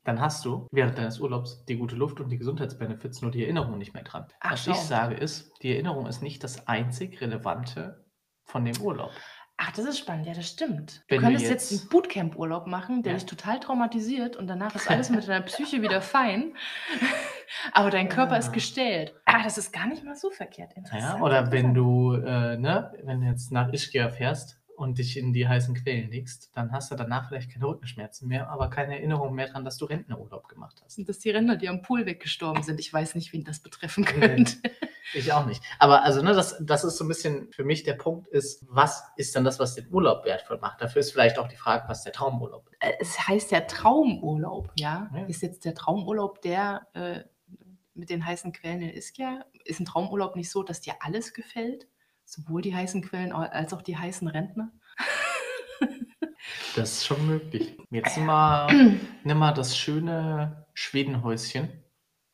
Dann 0.06 0.20
hast 0.20 0.44
du 0.44 0.66
während 0.70 0.96
deines 0.96 1.18
Urlaubs 1.20 1.64
die 1.66 1.76
gute 1.76 1.96
Luft 1.96 2.20
und 2.20 2.28
die 2.30 2.38
Gesundheitsbenefits, 2.38 3.22
nur 3.22 3.30
die 3.32 3.42
Erinnerung 3.42 3.76
nicht 3.76 3.92
mehr 3.92 4.04
dran. 4.04 4.26
Ach, 4.40 4.52
Was 4.52 4.64
schau. 4.64 4.70
ich 4.70 4.76
sage 4.78 5.16
ist, 5.16 5.52
die 5.62 5.72
Erinnerung 5.72 6.06
ist 6.06 6.22
nicht 6.22 6.42
das 6.44 6.68
einzig 6.68 7.20
Relevante 7.20 8.04
von 8.44 8.64
dem 8.64 8.80
Urlaub. 8.80 9.10
Ach, 9.58 9.72
das 9.72 9.86
ist 9.86 9.98
spannend, 9.98 10.26
ja, 10.26 10.34
das 10.34 10.48
stimmt. 10.48 11.02
Wenn 11.08 11.16
du 11.18 11.22
du 11.24 11.28
könntest 11.32 11.50
jetzt, 11.50 11.70
jetzt- 11.72 11.80
einen 11.82 11.88
Bootcamp-Urlaub 11.90 12.66
machen, 12.66 13.02
der 13.02 13.12
Ja. 13.12 13.18
dich 13.18 13.26
total 13.26 13.58
traumatisiert 13.58 14.36
und 14.36 14.46
danach 14.46 14.74
ist 14.74 14.88
alles 14.90 15.08
mit 15.10 15.26
deiner 15.26 15.44
Psyche 15.44 15.82
wieder 15.82 16.00
fein. 16.02 16.54
Aber 17.72 17.90
dein 17.90 18.08
Körper 18.08 18.34
Ah. 18.34 18.38
ist 18.38 18.52
gestellt. 18.52 19.14
Ah, 19.24 19.42
das 19.42 19.58
ist 19.58 19.72
gar 19.72 19.86
nicht 19.86 20.04
mal 20.04 20.14
so 20.14 20.30
verkehrt. 20.30 20.72
Ja, 20.72 20.78
Interessant. 20.78 21.22
oder 21.22 21.50
wenn 21.52 21.74
du, 21.74 22.12
äh, 22.14 22.56
ne, 22.58 22.92
wenn 23.02 23.20
du 23.22 23.26
jetzt 23.26 23.50
nach 23.50 23.72
Ischgl 23.72 24.10
fährst 24.10 24.60
und 24.76 24.98
dich 24.98 25.16
in 25.16 25.32
die 25.32 25.48
heißen 25.48 25.74
Quellen 25.74 26.10
legst, 26.10 26.50
dann 26.54 26.72
hast 26.72 26.90
du 26.90 26.94
danach 26.96 27.28
vielleicht 27.28 27.50
keine 27.50 27.66
Rückenschmerzen 27.66 28.28
mehr, 28.28 28.48
aber 28.50 28.70
keine 28.70 28.96
Erinnerung 28.96 29.34
mehr 29.34 29.46
daran, 29.46 29.64
dass 29.64 29.78
du 29.78 29.86
Rentnerurlaub 29.86 30.48
gemacht 30.48 30.80
hast. 30.84 30.98
Und 30.98 31.08
dass 31.08 31.18
die 31.18 31.30
Ränder, 31.30 31.56
die 31.56 31.68
am 31.68 31.82
Pool 31.82 32.06
weggestorben 32.06 32.62
sind, 32.62 32.78
ich 32.78 32.92
weiß 32.92 33.14
nicht, 33.14 33.32
wen 33.32 33.44
das 33.44 33.60
betreffen 33.60 34.04
könnte. 34.04 34.56
Ich 35.14 35.32
auch 35.32 35.46
nicht. 35.46 35.62
Aber 35.78 36.02
also, 36.02 36.20
ne, 36.22 36.32
das, 36.34 36.56
das 36.60 36.84
ist 36.84 36.96
so 36.96 37.04
ein 37.04 37.08
bisschen 37.08 37.52
für 37.52 37.64
mich 37.64 37.84
der 37.84 37.94
Punkt 37.94 38.28
ist, 38.28 38.64
was 38.68 39.04
ist 39.16 39.34
dann 39.36 39.44
das, 39.44 39.58
was 39.58 39.74
den 39.74 39.92
Urlaub 39.92 40.24
wertvoll 40.24 40.58
macht? 40.58 40.80
Dafür 40.80 41.00
ist 41.00 41.12
vielleicht 41.12 41.38
auch 41.38 41.48
die 41.48 41.56
Frage, 41.56 41.88
was 41.88 42.02
der 42.02 42.12
Traumurlaub 42.12 42.68
ist. 42.70 42.82
Äh, 42.82 42.92
Es 43.00 43.26
heißt 43.26 43.52
ja 43.52 43.60
Traumurlaub, 43.60 44.72
ja? 44.78 45.10
Ja. 45.14 45.24
Ist 45.26 45.42
jetzt 45.42 45.64
der 45.64 45.74
Traumurlaub 45.74 46.42
der 46.42 46.86
äh, 46.94 47.20
mit 47.94 48.10
den 48.10 48.26
heißen 48.26 48.52
Quellen 48.52 48.82
in 48.82 48.90
Ischia? 48.90 49.44
Ist 49.64 49.80
ein 49.80 49.86
Traumurlaub 49.86 50.36
nicht 50.36 50.50
so, 50.50 50.62
dass 50.62 50.80
dir 50.80 50.94
alles 51.00 51.32
gefällt? 51.32 51.86
Sowohl 52.26 52.60
die 52.60 52.74
heißen 52.74 53.02
Quellen 53.02 53.32
als 53.32 53.72
auch 53.72 53.82
die 53.82 53.96
heißen 53.96 54.28
Rentner? 54.28 54.70
Das 56.76 56.92
ist 56.92 57.06
schon 57.06 57.26
möglich. 57.26 57.76
Jetzt 57.90 58.18
mal, 58.18 58.68
nimm 59.24 59.38
mal 59.38 59.52
das 59.52 59.76
schöne 59.76 60.66
Schwedenhäuschen 60.74 61.68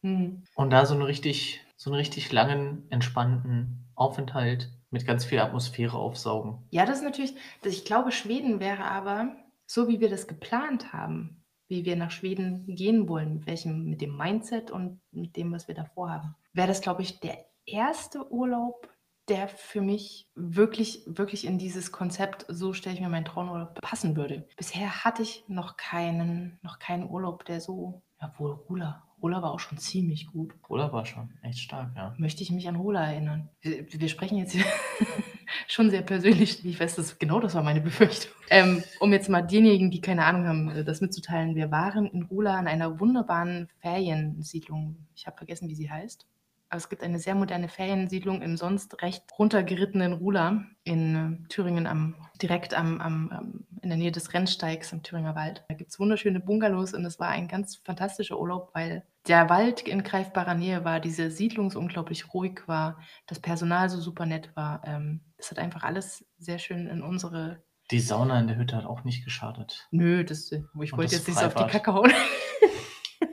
Hm. 0.04 0.42
und 0.56 0.70
da 0.70 0.84
so 0.84 0.94
einen 0.94 1.04
richtig, 1.04 1.60
so 1.76 1.90
einen 1.90 1.96
richtig 1.98 2.32
langen, 2.32 2.90
entspannten 2.90 3.86
Aufenthalt 3.94 4.68
mit 4.90 5.06
ganz 5.06 5.24
viel 5.24 5.38
Atmosphäre 5.38 5.96
aufsaugen. 5.96 6.58
Ja, 6.70 6.84
das 6.86 6.98
ist 6.98 7.04
natürlich, 7.04 7.36
das- 7.62 7.72
ich 7.74 7.84
glaube, 7.84 8.10
Schweden 8.10 8.58
wäre 8.58 8.84
aber, 8.84 9.36
so 9.64 9.86
wie 9.86 10.00
wir 10.00 10.10
das 10.10 10.26
geplant 10.26 10.92
haben, 10.92 11.44
wie 11.68 11.84
wir 11.84 11.94
nach 11.94 12.10
Schweden 12.10 12.66
gehen 12.66 13.08
wollen, 13.08 13.34
mit 13.34 13.46
welchem, 13.46 13.84
mit 13.84 14.00
dem 14.00 14.16
Mindset 14.16 14.72
und 14.72 15.00
mit 15.12 15.36
dem, 15.36 15.52
was 15.52 15.68
wir 15.68 15.76
davor 15.76 16.10
haben, 16.10 16.34
wäre 16.52 16.66
das, 16.68 16.80
glaube 16.80 17.02
ich, 17.02 17.20
der 17.20 17.38
erste 17.64 18.28
Urlaub, 18.32 18.88
der 19.28 19.48
für 19.48 19.80
mich 19.80 20.28
wirklich, 20.34 21.02
wirklich 21.06 21.46
in 21.46 21.58
dieses 21.58 21.92
Konzept, 21.92 22.44
so 22.48 22.72
stelle 22.72 22.96
ich 22.96 23.00
mir 23.00 23.08
meinen 23.08 23.24
Traumurlaub, 23.24 23.80
passen 23.80 24.16
würde. 24.16 24.48
Bisher 24.56 25.04
hatte 25.04 25.22
ich 25.22 25.44
noch 25.48 25.76
keinen, 25.76 26.58
noch 26.62 26.78
keinen 26.78 27.08
Urlaub, 27.08 27.44
der 27.44 27.60
so, 27.60 28.02
ja 28.20 28.32
wohl 28.38 28.52
Rula. 28.68 29.04
Rula 29.22 29.40
war 29.40 29.52
auch 29.52 29.60
schon 29.60 29.78
ziemlich 29.78 30.26
gut. 30.26 30.52
Oder 30.68 30.92
war 30.92 31.06
schon 31.06 31.30
echt 31.42 31.60
stark, 31.60 31.92
ja. 31.94 32.12
Möchte 32.18 32.42
ich 32.42 32.50
mich 32.50 32.66
an 32.66 32.74
Rula 32.74 33.06
erinnern. 33.06 33.48
Wir, 33.60 33.86
wir 33.88 34.08
sprechen 34.08 34.36
jetzt 34.36 34.52
hier 34.52 34.64
schon 35.68 35.90
sehr 35.90 36.02
persönlich. 36.02 36.64
Ich 36.64 36.80
weiß, 36.80 36.96
das, 36.96 37.20
genau 37.20 37.38
das 37.38 37.54
war 37.54 37.62
meine 37.62 37.80
Befürchtung. 37.80 38.32
Ähm, 38.50 38.82
um 38.98 39.12
jetzt 39.12 39.28
mal 39.28 39.42
denjenigen, 39.42 39.92
die 39.92 40.00
keine 40.00 40.24
Ahnung 40.24 40.46
haben, 40.48 40.70
äh, 40.70 40.84
das 40.84 41.00
mitzuteilen. 41.00 41.54
Wir 41.54 41.70
waren 41.70 42.06
in 42.06 42.24
Rula 42.24 42.58
an 42.58 42.66
einer 42.66 42.98
wunderbaren 42.98 43.68
Feriensiedlung. 43.78 44.96
Ich 45.14 45.28
habe 45.28 45.36
vergessen, 45.36 45.68
wie 45.68 45.76
sie 45.76 45.88
heißt. 45.88 46.26
Aber 46.72 46.78
es 46.78 46.88
gibt 46.88 47.02
eine 47.02 47.18
sehr 47.18 47.34
moderne 47.34 47.68
Feriensiedlung 47.68 48.40
im 48.40 48.56
sonst 48.56 49.02
recht 49.02 49.24
runtergerittenen 49.38 50.14
Rula 50.14 50.64
in 50.84 51.44
äh, 51.44 51.48
Thüringen, 51.48 51.86
am, 51.86 52.14
direkt 52.40 52.72
am, 52.72 52.98
am, 52.98 53.66
in 53.82 53.90
der 53.90 53.98
Nähe 53.98 54.10
des 54.10 54.32
Rennsteigs 54.32 54.90
im 54.90 55.02
Thüringer 55.02 55.34
Wald. 55.34 55.66
Da 55.68 55.74
gibt 55.74 55.90
es 55.90 56.00
wunderschöne 56.00 56.40
Bungalows 56.40 56.94
und 56.94 57.04
es 57.04 57.20
war 57.20 57.28
ein 57.28 57.46
ganz 57.46 57.76
fantastischer 57.76 58.40
Urlaub, 58.40 58.70
weil 58.72 59.04
der 59.28 59.50
Wald 59.50 59.82
in 59.82 60.02
greifbarer 60.02 60.54
Nähe 60.54 60.82
war, 60.82 60.98
diese 60.98 61.30
Siedlung 61.30 61.70
so 61.70 61.78
unglaublich 61.78 62.32
ruhig 62.32 62.62
war, 62.64 62.98
das 63.26 63.38
Personal 63.38 63.90
so 63.90 64.00
super 64.00 64.24
nett 64.24 64.56
war. 64.56 64.80
Ähm, 64.86 65.20
es 65.36 65.50
hat 65.50 65.58
einfach 65.58 65.82
alles 65.82 66.24
sehr 66.38 66.58
schön 66.58 66.86
in 66.86 67.02
unsere 67.02 67.62
Die 67.90 68.00
Sauna 68.00 68.40
in 68.40 68.46
der 68.46 68.56
Hütte 68.56 68.76
hat 68.76 68.86
auch 68.86 69.04
nicht 69.04 69.24
geschadet. 69.24 69.88
Nö, 69.90 70.24
das, 70.24 70.50
ich 70.50 70.62
Und 70.72 70.92
wollte 70.96 71.16
jetzt 71.16 71.28
nicht 71.28 71.38
so 71.38 71.44
auf 71.44 71.54
die. 71.54 71.66
Kacke 71.66 71.92
hauen. 71.92 72.12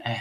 Äh, 0.01 0.13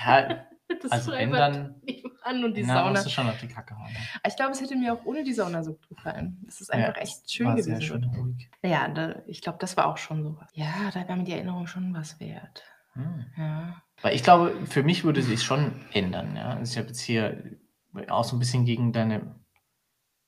Das 0.83 0.93
also 0.93 1.13
wenn 1.13 1.31
Freibad 1.31 1.55
dann, 1.55 1.81
an 2.23 2.45
und 2.45 2.55
die 2.57 2.63
na, 2.63 2.75
Sauna. 2.75 2.91
musst 2.91 3.07
du 3.07 3.11
schon 3.11 3.27
auf 3.29 3.39
die 3.41 3.49
Kacke 3.49 3.77
hauen. 3.77 3.89
Ich 4.27 4.37
glaube, 4.37 4.53
es 4.53 4.61
hätte 4.61 4.77
mir 4.77 4.93
auch 4.93 5.05
ohne 5.07 5.25
die 5.25 5.33
Sauna 5.33 5.65
so 5.65 5.73
gut 5.73 5.89
gefallen. 5.89 6.45
Es 6.47 6.61
ist 6.61 6.73
einfach 6.73 6.97
Ja, 6.97 7.03
echt 7.03 7.31
schön 7.31 7.51
gewesen. 7.53 7.71
sehr 7.77 7.81
schön 7.81 8.05
ruhig. 8.05 8.51
Ja, 8.63 8.87
da, 8.89 9.23
ich 9.27 9.41
glaube, 9.41 9.59
das 9.61 9.77
war 9.77 9.87
auch 9.87 9.97
schon 9.97 10.23
so. 10.23 10.39
Ja, 10.53 10.91
da 10.93 11.09
war 11.09 11.17
mir 11.17 11.25
die 11.25 11.33
Erinnerung 11.33 11.67
schon 11.67 11.95
was 11.95 12.21
wert. 12.21 12.65
Hm. 12.93 13.25
Ja. 13.37 13.83
Weil 14.03 14.15
ich 14.15 14.23
glaube, 14.23 14.55
für 14.67 14.83
mich 14.83 15.05
würde 15.05 15.23
sich 15.23 15.43
schon 15.43 15.73
ändern. 15.93 16.37
Ja? 16.37 16.51
Also 16.51 16.73
ich 16.73 16.79
habe 16.79 16.89
jetzt 16.89 17.01
hier 17.01 17.57
auch 18.09 18.25
so 18.25 18.37
ein 18.37 18.39
bisschen 18.39 18.65
gegen 18.65 18.93
deine, 18.93 19.35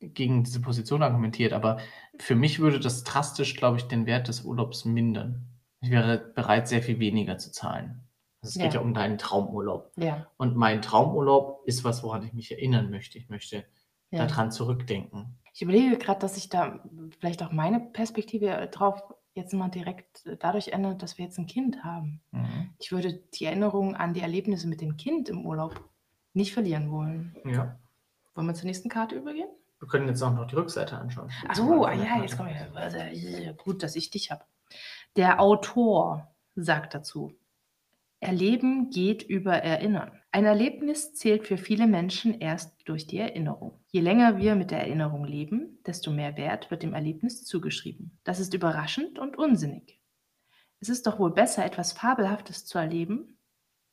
gegen 0.01 0.43
diese 0.43 0.61
Position 0.63 1.03
argumentiert, 1.03 1.53
aber 1.53 1.79
für 2.19 2.35
mich 2.35 2.59
würde 2.61 2.81
das 2.81 3.05
drastisch, 3.05 3.57
glaube 3.57 3.77
ich, 3.77 3.85
den 3.85 4.07
Wert 4.07 4.29
des 4.29 4.43
Urlaubs 4.43 4.85
mindern. 4.85 5.47
Ich 5.83 5.91
wäre 5.91 6.19
bereit, 6.19 6.67
sehr 6.69 6.83
viel 6.83 6.99
weniger 6.99 7.39
zu 7.39 7.53
zahlen. 7.53 8.03
Also 8.43 8.59
es 8.59 8.63
geht 8.63 8.75
Ja. 8.75 8.81
ja 8.81 8.87
um 8.87 8.95
deinen 8.95 9.19
Traumurlaub. 9.19 9.93
Ja, 9.97 10.27
Und 10.39 10.57
mein 10.57 10.81
Traumurlaub 10.83 11.63
ist 11.67 11.85
was, 11.85 12.03
woran 12.03 12.23
ich 12.25 12.33
mich 12.33 12.51
erinnern 12.51 12.91
möchte. 12.91 13.19
Ich 13.19 13.29
möchte 13.29 13.65
ja. 14.11 14.27
daran 14.27 14.51
zurückdenken. 14.51 15.37
Ich 15.53 15.63
überlege 15.63 15.99
gerade, 15.99 16.21
dass 16.21 16.37
sich 16.37 16.49
da 16.49 16.81
vielleicht 17.19 17.43
auch 17.43 17.53
meine 17.53 17.81
Perspektive 17.81 18.69
drauf 18.73 19.03
jetzt 19.35 19.53
mal 19.53 19.69
direkt 19.69 20.25
dadurch 20.41 20.69
ändert, 20.69 21.03
dass 21.03 21.19
wir 21.19 21.25
jetzt 21.25 21.39
ein 21.39 21.47
Kind 21.47 21.85
haben. 21.85 22.21
Mhm. 22.31 22.71
Ich 22.79 22.93
würde 22.93 23.15
die 23.35 23.45
Erinnerung 23.45 23.95
an 23.95 24.15
die 24.15 24.21
Erlebnisse 24.21 24.69
mit 24.69 24.81
dem 24.81 24.97
Kind 24.97 25.29
im 25.29 25.45
Urlaub 25.47 25.81
nicht 26.33 26.53
verlieren 26.53 26.91
wollen. 26.91 27.37
Ja. 27.45 27.79
Wollen 28.35 28.47
wir 28.47 28.55
zur 28.55 28.67
nächsten 28.67 28.89
Karte 28.89 29.17
übergehen? 29.17 29.49
Wir 29.81 29.89
können 29.89 30.09
jetzt 30.09 30.23
auch 30.23 30.33
noch 30.33 30.47
die 30.47 30.55
Rückseite 30.57 30.97
anschauen. 30.99 31.31
Ach 31.49 31.55
so, 31.55 31.85
ah 31.85 31.93
ja, 31.93 32.23
jetzt 32.23 32.37
komme 32.37 32.51
ich. 32.53 32.95
Äh, 32.95 33.55
Gut, 33.55 33.83
dass 33.83 33.97
ich 33.97 34.11
dich 34.11 34.31
habe. 34.31 34.45
Der 35.17 35.41
Autor 35.41 36.29
sagt 36.55 36.95
dazu: 36.95 37.33
Erleben 38.21 38.91
geht 38.91 39.23
über 39.23 39.55
Erinnern. 39.55 40.13
Ein 40.31 40.45
Erlebnis 40.45 41.15
zählt 41.15 41.47
für 41.47 41.57
viele 41.57 41.87
Menschen 41.87 42.39
erst 42.39 42.87
durch 42.87 43.07
die 43.07 43.17
Erinnerung. 43.17 43.81
Je 43.89 44.03
länger 44.03 44.37
wir 44.37 44.57
mit 44.57 44.71
der 44.71 44.81
Erinnerung 44.81 45.25
leben, 45.25 45.79
desto 45.87 46.11
mehr 46.11 46.37
Wert 46.37 46.71
wird 46.71 46.83
dem 46.83 46.93
Erlebnis 46.93 47.45
zugeschrieben. 47.45 48.19
Das 48.23 48.39
ist 48.39 48.53
überraschend 48.53 49.19
und 49.19 49.39
unsinnig. 49.39 50.01
Es 50.81 50.91
ist 50.91 51.07
doch 51.07 51.19
wohl 51.19 51.33
besser, 51.33 51.65
etwas 51.65 51.93
Fabelhaftes 51.93 52.67
zu 52.67 52.79
erleben, 52.79 53.39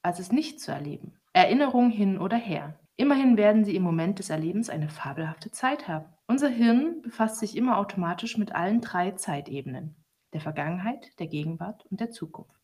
als 0.02 0.20
es 0.20 0.32
nicht 0.32 0.60
zu 0.60 0.74
erleben. 0.74 1.14
Erinnerung 1.32 1.90
hin 1.90 2.20
oder 2.20 2.38
her. 2.38 2.78
Immerhin 2.98 3.38
werden 3.38 3.64
sie 3.64 3.76
im 3.76 3.84
Moment 3.84 4.20
des 4.20 4.30
Erlebens 4.30 4.70
eine 4.70 4.90
fabelhafte 4.90 5.52
Zeit 5.52 5.88
haben. 5.88 6.14
Unser 6.28 6.50
Hirn 6.50 7.02
befasst 7.02 7.40
sich 7.40 7.56
immer 7.56 7.78
automatisch 7.78 8.38
mit 8.38 8.54
allen 8.54 8.82
drei 8.82 9.12
Zeitebenen. 9.12 9.96
Der 10.34 10.42
Vergangenheit, 10.42 11.18
der 11.20 11.28
Gegenwart 11.28 11.86
und 11.90 12.02
der 12.02 12.12
Zukunft. 12.12 12.57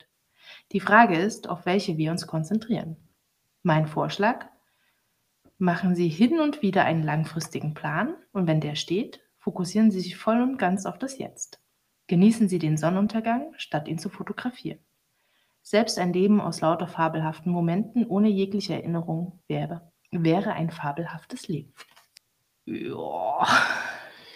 Die 0.72 0.80
Frage 0.80 1.18
ist, 1.18 1.50
auf 1.50 1.66
welche 1.66 1.98
wir 1.98 2.12
uns 2.12 2.28
konzentrieren. 2.28 2.98
Mein 3.62 3.88
Vorschlag, 3.88 4.48
machen 5.58 5.96
Sie 5.96 6.10
hin 6.10 6.40
und 6.40 6.62
wieder 6.62 6.84
einen 6.84 7.04
langfristigen 7.04 7.74
Plan 7.74 8.16
und 8.32 8.48
wenn 8.48 8.60
der 8.60 8.76
steht, 8.76 9.22
fokussieren 9.38 9.92
Sie 9.92 10.02
sich 10.02 10.18
voll 10.18 10.42
und 10.42 10.58
ganz 10.58 10.86
auf 10.86 10.98
das 10.98 11.18
Jetzt. 11.18 11.62
Genießen 12.08 12.50
Sie 12.50 12.60
den 12.60 12.78
Sonnenuntergang, 12.78 13.54
statt 13.58 13.88
ihn 13.88 13.98
zu 13.98 14.10
fotografieren. 14.10 14.80
Selbst 15.62 15.98
ein 15.98 16.12
Leben 16.12 16.42
aus 16.42 16.60
lauter 16.60 16.88
fabelhaften 16.88 17.52
Momenten 17.52 18.06
ohne 18.06 18.28
jegliche 18.28 18.74
Erinnerung 18.74 19.40
wäre, 19.48 19.92
wäre 20.12 20.54
ein 20.54 20.70
fabelhaftes 20.70 21.48
Leben. 21.48 21.74
Ja, 22.66 23.48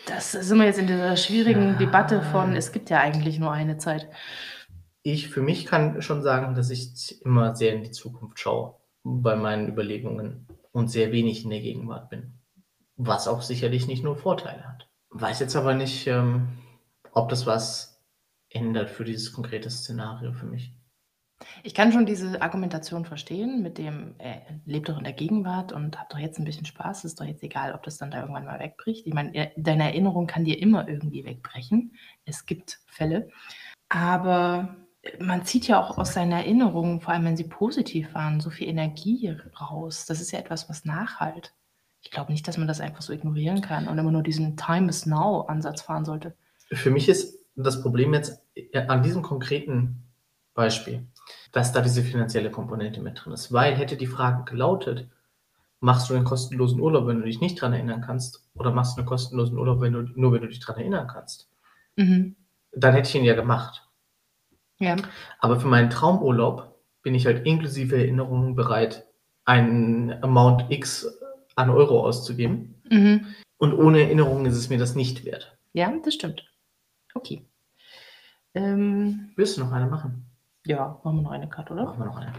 das 0.05 0.31
sind 0.31 0.57
wir 0.57 0.65
jetzt 0.65 0.79
in 0.79 0.87
dieser 0.87 1.17
schwierigen. 1.17 1.77
Debatte 1.77 2.21
von, 2.21 2.55
es 2.55 2.71
gibt 2.71 2.89
ja 2.89 2.99
eigentlich 2.99 3.39
nur 3.39 3.51
eine 3.51 3.77
Zeit. 3.77 4.07
Ich 5.09 5.29
für 5.29 5.41
mich 5.41 5.65
kann 5.65 6.01
schon 6.01 6.21
sagen, 6.21 6.53
dass 6.53 6.69
ich 6.69 7.21
immer 7.23 7.55
sehr 7.55 7.73
in 7.73 7.81
die 7.81 7.91
Zukunft 7.91 8.39
schaue 8.39 8.75
bei 9.05 9.37
meinen 9.37 9.69
Überlegungen 9.69 10.45
und 10.73 10.89
sehr 10.89 11.13
wenig 11.13 11.45
in 11.45 11.49
der 11.49 11.61
Gegenwart 11.61 12.09
bin. 12.09 12.33
Was 12.97 13.29
auch 13.29 13.41
sicherlich 13.41 13.87
nicht 13.87 14.03
nur 14.03 14.17
Vorteile 14.17 14.67
hat. 14.67 14.89
Weiß 15.11 15.39
jetzt 15.39 15.55
aber 15.55 15.75
nicht, 15.75 16.07
ähm, 16.07 16.49
ob 17.13 17.29
das 17.29 17.45
was 17.45 18.03
ändert 18.49 18.89
für 18.89 19.05
dieses 19.05 19.31
konkrete 19.31 19.69
Szenario 19.69 20.33
für 20.33 20.45
mich. 20.45 20.73
Ich 21.63 21.73
kann 21.73 21.93
schon 21.93 22.05
diese 22.05 22.41
Argumentation 22.41 23.05
verstehen 23.05 23.61
mit 23.61 23.77
dem, 23.77 24.15
äh, 24.17 24.41
lebt 24.65 24.89
doch 24.89 24.97
in 24.97 25.05
der 25.05 25.13
Gegenwart 25.13 25.71
und 25.71 25.97
hab 25.97 26.09
doch 26.09 26.19
jetzt 26.19 26.37
ein 26.37 26.43
bisschen 26.43 26.65
Spaß, 26.65 27.05
ist 27.05 27.21
doch 27.21 27.25
jetzt 27.25 27.43
egal, 27.43 27.73
ob 27.73 27.83
das 27.83 27.97
dann 27.97 28.11
da 28.11 28.19
irgendwann 28.19 28.43
mal 28.43 28.59
wegbricht. 28.59 29.07
Ich 29.07 29.13
meine, 29.13 29.53
deine 29.55 29.85
Erinnerung 29.85 30.27
kann 30.27 30.43
dir 30.43 30.59
immer 30.61 30.85
irgendwie 30.89 31.23
wegbrechen. 31.23 31.93
Es 32.25 32.45
gibt 32.45 32.81
Fälle. 32.87 33.29
Aber 33.87 34.75
man 35.19 35.45
zieht 35.45 35.67
ja 35.67 35.79
auch 35.81 35.97
aus 35.97 36.13
seiner 36.13 36.37
Erinnerung, 36.37 37.01
vor 37.01 37.13
allem 37.13 37.25
wenn 37.25 37.37
sie 37.37 37.43
positiv 37.47 38.13
waren, 38.13 38.39
so 38.39 38.49
viel 38.49 38.67
Energie 38.67 39.35
raus. 39.59 40.05
Das 40.05 40.21
ist 40.21 40.31
ja 40.31 40.39
etwas, 40.39 40.69
was 40.69 40.85
nachhalt. 40.85 41.53
Ich 42.01 42.11
glaube 42.11 42.31
nicht, 42.31 42.47
dass 42.47 42.57
man 42.57 42.67
das 42.67 42.79
einfach 42.79 43.01
so 43.01 43.13
ignorieren 43.13 43.61
kann 43.61 43.87
und 43.87 43.97
immer 43.97 44.11
nur 44.11 44.23
diesen 44.23 44.55
Time 44.55 44.89
is 44.89 45.05
Now-Ansatz 45.05 45.81
fahren 45.81 46.05
sollte. 46.05 46.35
Für 46.71 46.91
mich 46.91 47.09
ist 47.09 47.39
das 47.55 47.81
Problem 47.81 48.13
jetzt 48.13 48.41
äh, 48.55 48.85
an 48.87 49.03
diesem 49.03 49.23
konkreten 49.23 50.03
Beispiel, 50.53 51.05
dass 51.51 51.71
da 51.71 51.81
diese 51.81 52.03
finanzielle 52.03 52.51
Komponente 52.51 53.01
mit 53.01 53.23
drin 53.23 53.33
ist. 53.33 53.51
Weil 53.51 53.75
hätte 53.75 53.97
die 53.97 54.07
Frage 54.07 54.43
gelautet, 54.45 55.07
machst 55.79 56.09
du 56.09 56.15
einen 56.15 56.25
kostenlosen 56.25 56.79
Urlaub, 56.79 57.07
wenn 57.07 57.19
du 57.19 57.25
dich 57.25 57.41
nicht 57.41 57.61
dran 57.61 57.73
erinnern 57.73 58.01
kannst, 58.01 58.47
oder 58.55 58.71
machst 58.71 58.97
du 58.97 59.01
einen 59.01 59.07
kostenlosen 59.07 59.57
Urlaub, 59.57 59.81
wenn 59.81 59.93
du, 59.93 60.01
nur 60.01 60.33
wenn 60.33 60.41
du 60.41 60.47
dich 60.47 60.59
dran 60.59 60.77
erinnern 60.77 61.07
kannst, 61.07 61.49
Mhm. 61.95 62.35
dann 62.71 62.93
hätte 62.93 63.09
ich 63.09 63.15
ihn 63.15 63.23
ja 63.23 63.33
gemacht. 63.35 63.86
Ja. 64.79 64.95
Aber 65.39 65.59
für 65.59 65.67
meinen 65.67 65.89
Traumurlaub 65.89 66.75
bin 67.01 67.15
ich 67.15 67.25
halt 67.25 67.45
inklusive 67.45 67.97
Erinnerungen 67.97 68.55
bereit, 68.55 69.05
einen 69.45 70.11
Amount 70.23 70.71
X 70.71 71.07
an 71.55 71.69
Euro 71.69 72.05
auszugeben. 72.05 72.81
Mhm. 72.89 73.25
Und 73.57 73.73
ohne 73.73 74.01
Erinnerungen 74.01 74.45
ist 74.45 74.57
es 74.57 74.69
mir 74.69 74.77
das 74.77 74.95
nicht 74.95 75.25
wert. 75.25 75.57
Ja, 75.73 75.93
das 76.03 76.13
stimmt. 76.13 76.43
Okay. 77.13 77.45
Ähm, 78.53 79.31
Willst 79.35 79.57
du 79.57 79.61
noch 79.61 79.71
eine 79.71 79.87
machen? 79.87 80.25
ja, 80.65 80.99
machen 81.03 81.17
wir 81.17 81.21
noch 81.21 81.31
eine 81.31 81.47
Karte, 81.47 81.73
oder? 81.73 81.85
Machen 81.85 81.99
wir 81.99 82.05
noch 82.05 82.17
eine. 82.17 82.33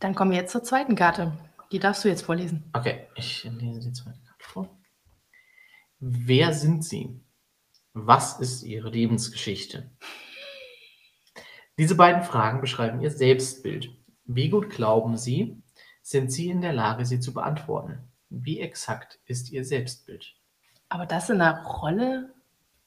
Dann 0.00 0.14
kommen 0.14 0.30
wir 0.30 0.38
jetzt 0.38 0.52
zur 0.52 0.62
zweiten 0.62 0.96
Karte. 0.96 1.32
Die 1.70 1.78
darfst 1.78 2.04
du 2.04 2.08
jetzt 2.08 2.22
vorlesen. 2.22 2.64
Okay, 2.72 3.06
ich 3.14 3.44
lese 3.44 3.80
die 3.80 3.92
zweite 3.92 4.18
Karte. 4.20 4.31
Wer 6.04 6.52
sind 6.52 6.84
Sie? 6.84 7.20
Was 7.92 8.40
ist 8.40 8.64
Ihre 8.64 8.90
Lebensgeschichte? 8.90 9.88
Diese 11.78 11.94
beiden 11.94 12.24
Fragen 12.24 12.60
beschreiben 12.60 13.00
Ihr 13.00 13.12
Selbstbild. 13.12 13.88
Wie 14.24 14.48
gut 14.48 14.68
glauben 14.68 15.16
Sie, 15.16 15.62
sind 16.02 16.32
Sie 16.32 16.48
in 16.48 16.60
der 16.60 16.72
Lage, 16.72 17.06
sie 17.06 17.20
zu 17.20 17.32
beantworten? 17.32 18.00
Wie 18.30 18.58
exakt 18.58 19.20
ist 19.26 19.52
Ihr 19.52 19.64
Selbstbild? 19.64 20.34
Aber 20.88 21.06
das 21.06 21.30
in 21.30 21.40
einer 21.40 21.62
Rolle, 21.62 22.34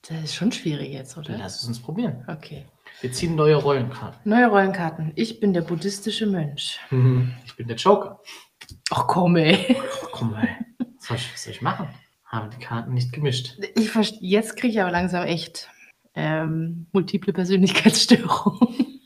das 0.01 0.21
ist 0.21 0.35
schon 0.35 0.51
schwierig 0.51 0.91
jetzt, 0.91 1.17
oder? 1.17 1.37
Lass 1.37 1.61
es 1.61 1.67
uns 1.69 1.79
probieren. 1.79 2.25
Okay. 2.27 2.65
Wir 2.99 3.13
ziehen 3.13 3.35
neue 3.35 3.55
Rollenkarten. 3.55 4.29
Neue 4.29 4.47
Rollenkarten. 4.47 5.13
Ich 5.15 5.39
bin 5.39 5.53
der 5.53 5.61
buddhistische 5.61 6.25
Mönch. 6.25 6.81
Ich 7.45 7.55
bin 7.55 7.69
der 7.69 7.77
Joker. 7.77 8.19
Ach 8.91 9.07
komm, 9.07 9.37
ey. 9.37 9.77
Ach, 9.79 10.09
komm 10.11 10.31
mal. 10.31 10.49
Was 10.97 11.07
soll 11.07 11.15
ich, 11.15 11.33
was 11.33 11.43
soll 11.45 11.53
ich 11.53 11.61
machen? 11.61 11.87
Haben 12.35 12.49
die 12.49 12.57
Karten 12.63 12.93
nicht 12.93 13.13
gemischt. 13.13 13.57
Ich 13.75 13.93
jetzt 14.19 14.57
kriege 14.57 14.73
ich 14.73 14.81
aber 14.81 14.91
langsam 14.91 15.23
echt 15.23 15.69
ähm, 16.15 16.87
multiple 16.91 17.31
Persönlichkeitsstörungen. 17.31 18.99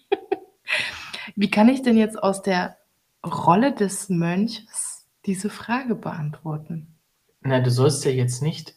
Wie 1.35 1.51
kann 1.51 1.69
ich 1.69 1.83
denn 1.83 1.95
jetzt 1.95 2.21
aus 2.21 2.41
der 2.41 2.77
Rolle 3.23 3.73
des 3.73 4.09
Mönchs 4.09 5.05
diese 5.27 5.51
Frage 5.51 5.93
beantworten? 5.93 6.95
Na, 7.41 7.59
du 7.59 7.69
sollst 7.69 8.03
ja 8.03 8.11
jetzt 8.11 8.41
nicht 8.41 8.73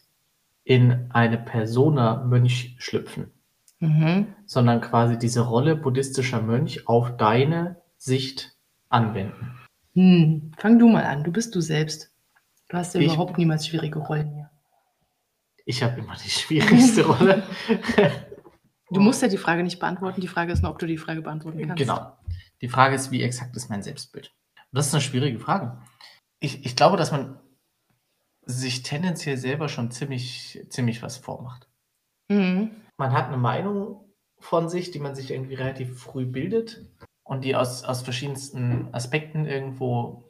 in 0.63 1.09
eine 1.09 1.37
Persona 1.39 2.23
Mönch 2.23 2.75
schlüpfen, 2.77 3.31
Mhm. 3.79 4.27
sondern 4.45 4.81
quasi 4.81 5.17
diese 5.17 5.41
Rolle 5.41 5.75
buddhistischer 5.75 6.41
Mönch 6.41 6.87
auf 6.87 7.17
deine 7.17 7.81
Sicht 7.97 8.55
anwenden. 8.89 9.51
Hm, 9.95 10.51
fang 10.57 10.77
du 10.79 10.87
mal 10.87 11.03
an. 11.05 11.23
Du 11.23 11.31
bist 11.31 11.53
du 11.55 11.59
selbst. 11.59 12.12
Du 12.73 12.79
hast 12.79 12.95
ja 12.95 13.01
Ich- 13.01 13.05
überhaupt 13.13 13.37
niemals 13.37 13.67
schwierige 13.67 13.99
Rollen 13.99 14.33
hier. 14.33 14.49
Ich 15.65 15.83
habe 15.83 15.99
immer 15.99 16.15
die 16.15 16.29
schwierigste 16.29 17.03
Rolle. 17.07 17.43
Du 18.89 18.99
musst 18.99 19.21
ja 19.21 19.27
die 19.27 19.37
Frage 19.37 19.61
nicht 19.61 19.77
beantworten. 19.79 20.21
Die 20.21 20.27
Frage 20.27 20.51
ist 20.51 20.63
nur, 20.63 20.71
ob 20.71 20.79
du 20.79 20.87
die 20.87 20.97
Frage 20.97 21.21
beantworten 21.21 21.59
kannst. 21.67 21.77
Genau. 21.77 22.17
Die 22.61 22.67
Frage 22.67 22.95
ist, 22.95 23.11
wie 23.11 23.21
exakt 23.21 23.55
ist 23.55 23.69
mein 23.69 23.83
Selbstbild? 23.83 24.33
Und 24.55 24.77
das 24.77 24.87
ist 24.87 24.93
eine 24.95 25.01
schwierige 25.01 25.37
Frage. 25.39 25.77
Ich, 26.39 26.65
ich 26.65 26.75
glaube, 26.75 26.97
dass 26.97 27.11
man 27.11 27.39
sich 28.41 28.81
tendenziell 28.81 29.37
selber 29.37 29.69
schon 29.69 29.91
ziemlich, 29.91 30.65
ziemlich 30.69 31.03
was 31.03 31.17
vormacht. 31.17 31.67
Mhm. 32.27 32.71
Man 32.97 33.11
hat 33.11 33.27
eine 33.27 33.37
Meinung 33.37 34.03
von 34.39 34.67
sich, 34.67 34.89
die 34.89 34.99
man 34.99 35.13
sich 35.13 35.29
irgendwie 35.29 35.53
relativ 35.53 35.99
früh 35.99 36.25
bildet 36.25 36.83
und 37.21 37.43
die 37.45 37.55
aus, 37.55 37.83
aus 37.83 38.01
verschiedensten 38.01 38.91
Aspekten 38.95 39.45
irgendwo 39.45 40.27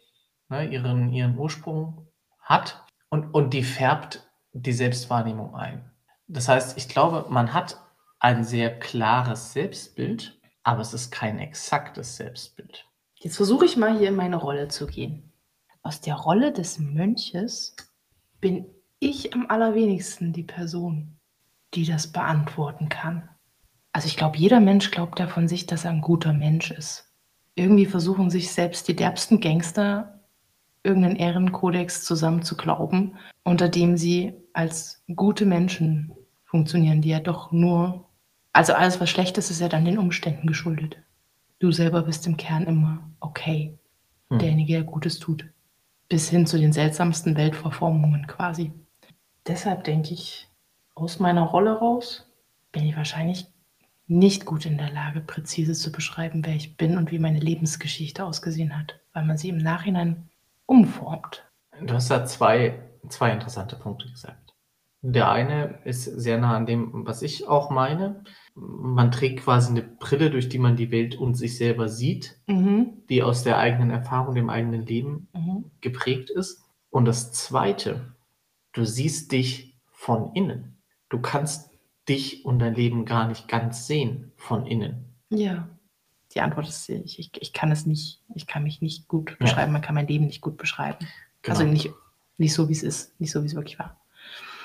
ne, 0.50 0.66
ihren, 0.68 1.08
ihren 1.14 1.38
Ursprung 1.38 2.03
hat 2.44 2.86
und, 3.10 3.34
und 3.34 3.54
die 3.54 3.64
färbt 3.64 4.30
die 4.54 4.74
Selbstwahrnehmung 4.74 5.56
ein. 5.56 5.90
Das 6.28 6.48
heißt, 6.48 6.78
ich 6.78 6.88
glaube, 6.88 7.26
man 7.30 7.54
hat 7.54 7.80
ein 8.20 8.44
sehr 8.44 8.80
klares 8.80 9.54
Selbstbild, 9.54 10.40
aber 10.64 10.82
es 10.82 10.94
ist 10.94 11.12
kein 11.12 11.40
exaktes 11.40 12.16
Selbstbild. 12.16 12.86
Jetzt 13.16 13.38
versuche 13.38 13.66
ich 13.66 13.78
mal 13.78 13.98
hier 13.98 14.10
in 14.10 14.16
meine 14.16 14.38
Rolle 14.38 14.68
zu 14.68 14.88
gehen. 14.88 15.32
Aus 15.82 16.02
der 16.02 16.16
Rolle 16.16 16.52
des 16.52 16.80
Mönches 16.80 17.76
bin 18.40 18.66
ich 19.00 19.34
am 19.34 19.48
allerwenigsten 19.50 20.32
die 20.32 20.44
Person, 20.44 21.18
die 21.74 21.86
das 21.86 22.12
beantworten 22.12 22.90
kann. 22.90 23.30
Also 23.92 24.08
ich 24.08 24.18
glaube, 24.18 24.38
jeder 24.38 24.60
Mensch 24.60 24.92
glaubt 24.92 25.20
ja 25.20 25.28
von 25.28 25.48
sich, 25.48 25.66
dass 25.66 25.86
er 25.86 25.92
ein 25.92 26.02
guter 26.02 26.34
Mensch 26.34 26.72
ist. 26.72 27.12
Irgendwie 27.56 27.86
versuchen 27.86 28.30
sich 28.30 28.52
selbst 28.52 28.88
die 28.88 28.96
derbsten 28.96 29.40
Gangster 29.40 30.13
irgendeinen 30.84 31.16
Ehrenkodex 31.16 32.04
zusammen 32.04 32.44
zu 32.44 32.58
glauben, 32.58 33.18
unter 33.44 33.70
dem 33.70 33.98
sie 33.98 34.34
als 34.54 35.04
gute 35.16 35.46
Menschen 35.46 36.14
funktionieren, 36.46 37.02
die 37.02 37.10
ja 37.10 37.20
doch 37.20 37.52
nur, 37.52 38.06
also 38.52 38.74
alles, 38.74 39.00
was 39.00 39.10
schlecht 39.10 39.38
ist, 39.38 39.50
ist 39.50 39.62
ja 39.62 39.70
dann 39.70 39.86
den 39.86 39.98
Umständen 39.98 40.48
geschuldet. 40.48 40.98
Du 41.60 41.72
selber 41.72 42.04
bist 42.04 42.28
im 42.28 42.38
Kern 42.38 42.66
immer 42.66 43.10
okay, 43.20 43.78
Hm. 44.30 44.40
derjenige, 44.40 44.74
der 44.74 44.84
Gutes 44.84 45.20
tut. 45.20 45.46
Bis 46.10 46.30
hin 46.30 46.46
zu 46.46 46.58
den 46.58 46.74
seltsamsten 46.74 47.36
Weltverformungen 47.38 48.28
quasi. 48.28 48.72
Deshalb 49.48 49.84
denke 49.84 50.14
ich, 50.14 50.50
aus 50.96 51.20
meiner 51.20 51.44
Rolle 51.44 51.78
raus 51.78 52.30
bin 52.72 52.86
ich 52.86 52.96
wahrscheinlich 52.96 53.48
nicht 54.08 54.46
gut 54.46 54.66
in 54.66 54.78
der 54.78 54.92
Lage, 54.92 55.22
präzise 55.22 55.74
zu 55.74 55.92
beschreiben, 55.92 56.46
wer 56.46 56.56
ich 56.56 56.78
bin 56.78 56.98
und 56.98 57.12
wie 57.12 57.20
meine 57.20 57.40
Lebensgeschichte 57.40 58.26
ausgesehen 58.26 58.78
hat, 58.78 59.00
weil 59.14 59.26
man 59.26 59.38
sie 59.38 59.50
im 59.50 59.58
Nachhinein 59.58 60.30
umformt. 60.66 61.50
Du 61.82 61.94
hast 61.94 62.10
da 62.12 62.26
zwei, 62.26 62.90
zwei 63.10 63.32
interessante 63.32 63.76
Punkte 63.76 64.10
gesagt. 64.10 64.54
Der 65.02 65.30
eine 65.30 65.80
ist 65.84 66.06
sehr 66.06 66.38
nah 66.38 66.56
an 66.56 66.66
dem, 66.66 67.06
was 67.06 67.22
ich 67.24 67.48
auch 67.48 67.70
meine. 67.70 68.24
Man 68.56 69.12
trägt 69.12 69.42
quasi 69.42 69.72
eine 69.72 69.82
Brille, 69.82 70.30
durch 70.32 70.48
die 70.48 70.60
man 70.60 70.78
die 70.78 70.92
Welt 70.92 71.16
und 71.16 71.36
sich 71.36 71.58
selber 71.58 71.90
sieht, 71.90 72.40
Mhm. 72.48 73.04
die 73.10 73.22
aus 73.22 73.44
der 73.44 73.58
eigenen 73.58 73.90
Erfahrung, 73.90 74.34
dem 74.34 74.50
eigenen 74.50 74.86
Leben 74.86 75.28
Mhm. 75.34 75.72
geprägt 75.82 76.30
ist. 76.30 76.64
Und 76.90 77.04
das 77.06 77.34
zweite, 77.34 78.14
du 78.72 78.86
siehst 78.86 79.32
dich 79.34 79.78
von 79.92 80.34
innen. 80.36 80.78
Du 81.10 81.20
kannst 81.20 81.72
dich 82.08 82.46
und 82.46 82.60
dein 82.60 82.76
Leben 82.76 83.04
gar 83.04 83.28
nicht 83.28 83.48
ganz 83.50 83.88
sehen 83.88 84.32
von 84.38 84.66
innen. 84.66 85.06
Ja. 85.30 85.68
Die 86.36 86.42
Antwort 86.42 86.68
ist, 86.68 86.90
ich, 86.90 87.20
ich, 87.20 87.32
ich 87.40 87.54
kann 87.54 87.72
es 87.72 87.86
nicht, 87.86 88.22
ich 88.34 88.48
kann 88.48 88.64
mich 88.64 88.82
nicht 88.82 89.08
gut 89.08 89.32
Ja. 89.32 89.36
beschreiben, 89.40 89.72
man 89.72 89.82
kann 89.82 89.96
mein 89.96 90.08
Leben 90.08 90.26
nicht 90.26 90.42
gut 90.42 90.58
beschreiben. 90.58 90.98
Genau, 91.42 91.58
Also 91.58 91.70
nicht, 91.70 91.92
nicht 92.38 92.54
so, 92.54 92.70
wie 92.70 92.74
es 92.74 92.84
ist, 92.84 93.20
nicht 93.20 93.32
so, 93.32 93.44
wie 93.44 93.48
es 93.48 93.56
wirklich 93.56 93.78
war. 93.80 94.00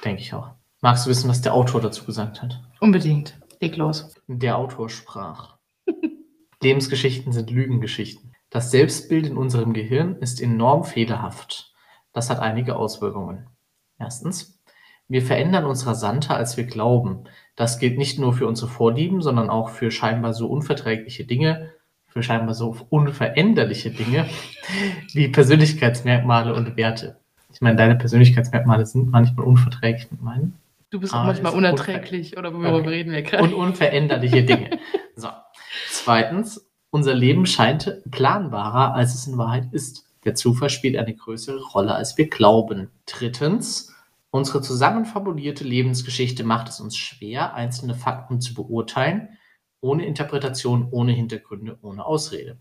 denke 0.05 0.23
ich 0.23 0.33
auch. 0.35 0.51
Magst 0.81 1.05
du 1.07 1.11
wissen, 1.11 1.29
was 1.29 1.43
der 1.43 1.55
Autor 1.55 1.81
dazu 1.81 2.05
gesagt 2.05 2.41
hat? 2.41 2.63
Unbedingt. 2.81 3.39
Leg 3.61 3.77
los. 3.77 4.15
Der 4.29 4.57
Autor 4.57 4.89
sprach. 4.89 5.57
Lebensgeschichten 6.63 7.33
sind 7.33 7.51
Lügengeschichten. 7.51 8.33
Das 8.51 8.71
Selbstbild 8.71 9.27
in 9.27 9.37
unserem 9.37 9.73
Gehirn 9.75 10.17
ist 10.17 10.41
enorm 10.41 10.85
fehlerhaft. 10.85 11.75
Das 12.13 12.31
hat 12.31 12.39
einige 12.41 12.77
Auswirkungen. 12.77 13.49
Erstens, 13.99 14.58
wir 15.09 15.23
verändern 15.23 15.65
uns 15.65 15.87
rasanter, 15.87 16.37
als 16.37 16.57
wir 16.57 16.65
glauben. 16.65 17.25
Das 17.57 17.79
gilt 17.79 17.99
nicht 17.99 18.19
nur 18.19 18.33
für 18.35 18.47
unsere 18.47 18.71
Vorlieben, 18.71 19.23
sondern 19.23 19.51
auch 19.51 19.71
für 19.71 19.91
scheinbar 19.91 20.35
so 20.35 20.47
unverträgliche 20.49 21.25
Dinge, 21.25 21.71
für 22.09 22.23
scheinbar 22.23 22.55
so 22.55 22.77
unveränderliche 22.91 23.91
Dinge 23.91 24.27
wie 25.15 25.29
Persönlichkeitsmerkmale 25.29 26.55
und 26.55 26.77
Werte. 26.77 27.17
Ich 27.53 27.61
meine, 27.61 27.77
deine 27.77 27.97
Persönlichkeitsmerkmale 27.97 28.87
sind 28.87 29.11
manchmal 29.11 29.47
unverträglich 29.47 30.11
mit 30.11 30.23
meinen. 30.23 30.55
Du 30.91 31.01
bist 31.01 31.13
Ah, 31.15 31.23
auch 31.23 31.27
manchmal 31.27 31.53
ist 31.53 31.59
unerträglich 31.59 32.37
oder 32.39 32.53
worüber 32.53 32.75
Okay. 32.77 32.89
reden 32.89 33.13
wir 33.13 33.23
gerade? 33.23 33.43
und 33.45 33.55
unveränderliche 33.55 34.43
Dinge. 34.45 34.71
So. 35.17 35.29
Zweitens, 35.91 36.65
unser 36.91 37.13
Leben 37.13 37.45
scheint 37.45 37.93
planbarer, 38.09 38.95
als 38.95 39.17
es 39.17 39.27
in 39.27 39.37
Wahrheit 39.37 39.65
ist. 39.73 40.05
Der 40.25 40.37
Zufall 40.37 40.71
spielt 40.71 40.97
eine 40.97 41.13
größere 41.13 41.61
Rolle, 41.61 41.93
als 41.95 42.17
wir 42.17 42.29
glauben. 42.29 42.91
Drittens, 43.07 43.93
unsere 44.39 44.63
zusammenfabulierte 44.63 45.65
Lebensgeschichte 45.65 46.45
macht 46.45 46.69
es 46.69 46.81
uns 46.81 46.97
schwer, 46.97 47.55
einzelne 47.55 47.95
Fakten 47.95 48.41
zu 48.41 48.55
beurteilen, 48.55 49.37
ohne 49.81 50.07
Interpretation, 50.07 50.89
ohne 50.91 51.13
Hintergründe, 51.13 51.79
ohne 51.83 52.05
Ausrede. 52.05 52.59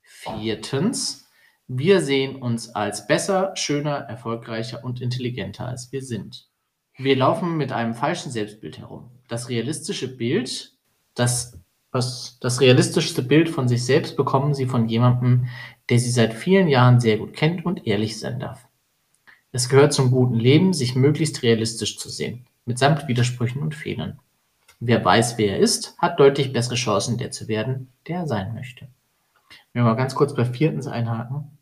Viertens, 0.00 1.28
wir 1.68 2.00
sehen 2.00 2.36
uns 2.36 2.74
als 2.74 3.06
besser, 3.06 3.52
schöner, 3.54 3.96
erfolgreicher 3.96 4.82
und 4.82 5.00
intelligenter, 5.00 5.66
als 5.66 5.92
wir 5.92 6.02
sind. 6.02 6.48
Wir 6.96 7.16
laufen 7.16 7.56
mit 7.56 7.72
einem 7.72 7.94
falschen 7.94 8.30
Selbstbild 8.30 8.78
herum. 8.78 9.10
Das 9.28 9.48
realistische 9.48 10.08
Bild, 10.16 10.72
das, 11.14 11.58
was, 11.90 12.38
das 12.40 12.60
realistischste 12.60 13.22
Bild 13.22 13.48
von 13.48 13.68
sich 13.68 13.84
selbst 13.84 14.16
bekommen 14.16 14.54
sie 14.54 14.66
von 14.66 14.88
jemandem, 14.88 15.48
der 15.88 15.98
sie 15.98 16.10
seit 16.10 16.34
vielen 16.34 16.68
Jahren 16.68 17.00
sehr 17.00 17.18
gut 17.18 17.32
kennt 17.34 17.64
und 17.64 17.86
ehrlich 17.86 18.18
sein 18.18 18.40
darf. 18.40 18.68
Es 19.52 19.68
gehört 19.68 19.92
zum 19.92 20.10
guten 20.10 20.36
Leben, 20.36 20.72
sich 20.72 20.94
möglichst 20.94 21.42
realistisch 21.42 21.98
zu 21.98 22.08
sehen, 22.08 22.46
mitsamt 22.64 23.06
Widersprüchen 23.06 23.60
und 23.60 23.74
Fehlern. 23.74 24.18
Wer 24.80 25.04
weiß, 25.04 25.38
wer 25.38 25.52
er 25.52 25.58
ist, 25.58 25.94
hat 25.98 26.18
deutlich 26.18 26.52
bessere 26.52 26.74
Chancen, 26.74 27.18
der 27.18 27.30
zu 27.30 27.46
werden, 27.48 27.92
der 28.08 28.20
er 28.20 28.26
sein 28.26 28.54
möchte. 28.54 28.88
Wenn 29.72 29.84
wir 29.84 29.90
mal 29.90 29.96
ganz 29.96 30.14
kurz 30.14 30.34
bei 30.34 30.44
viertens 30.44 30.86
einhaken. 30.86 31.58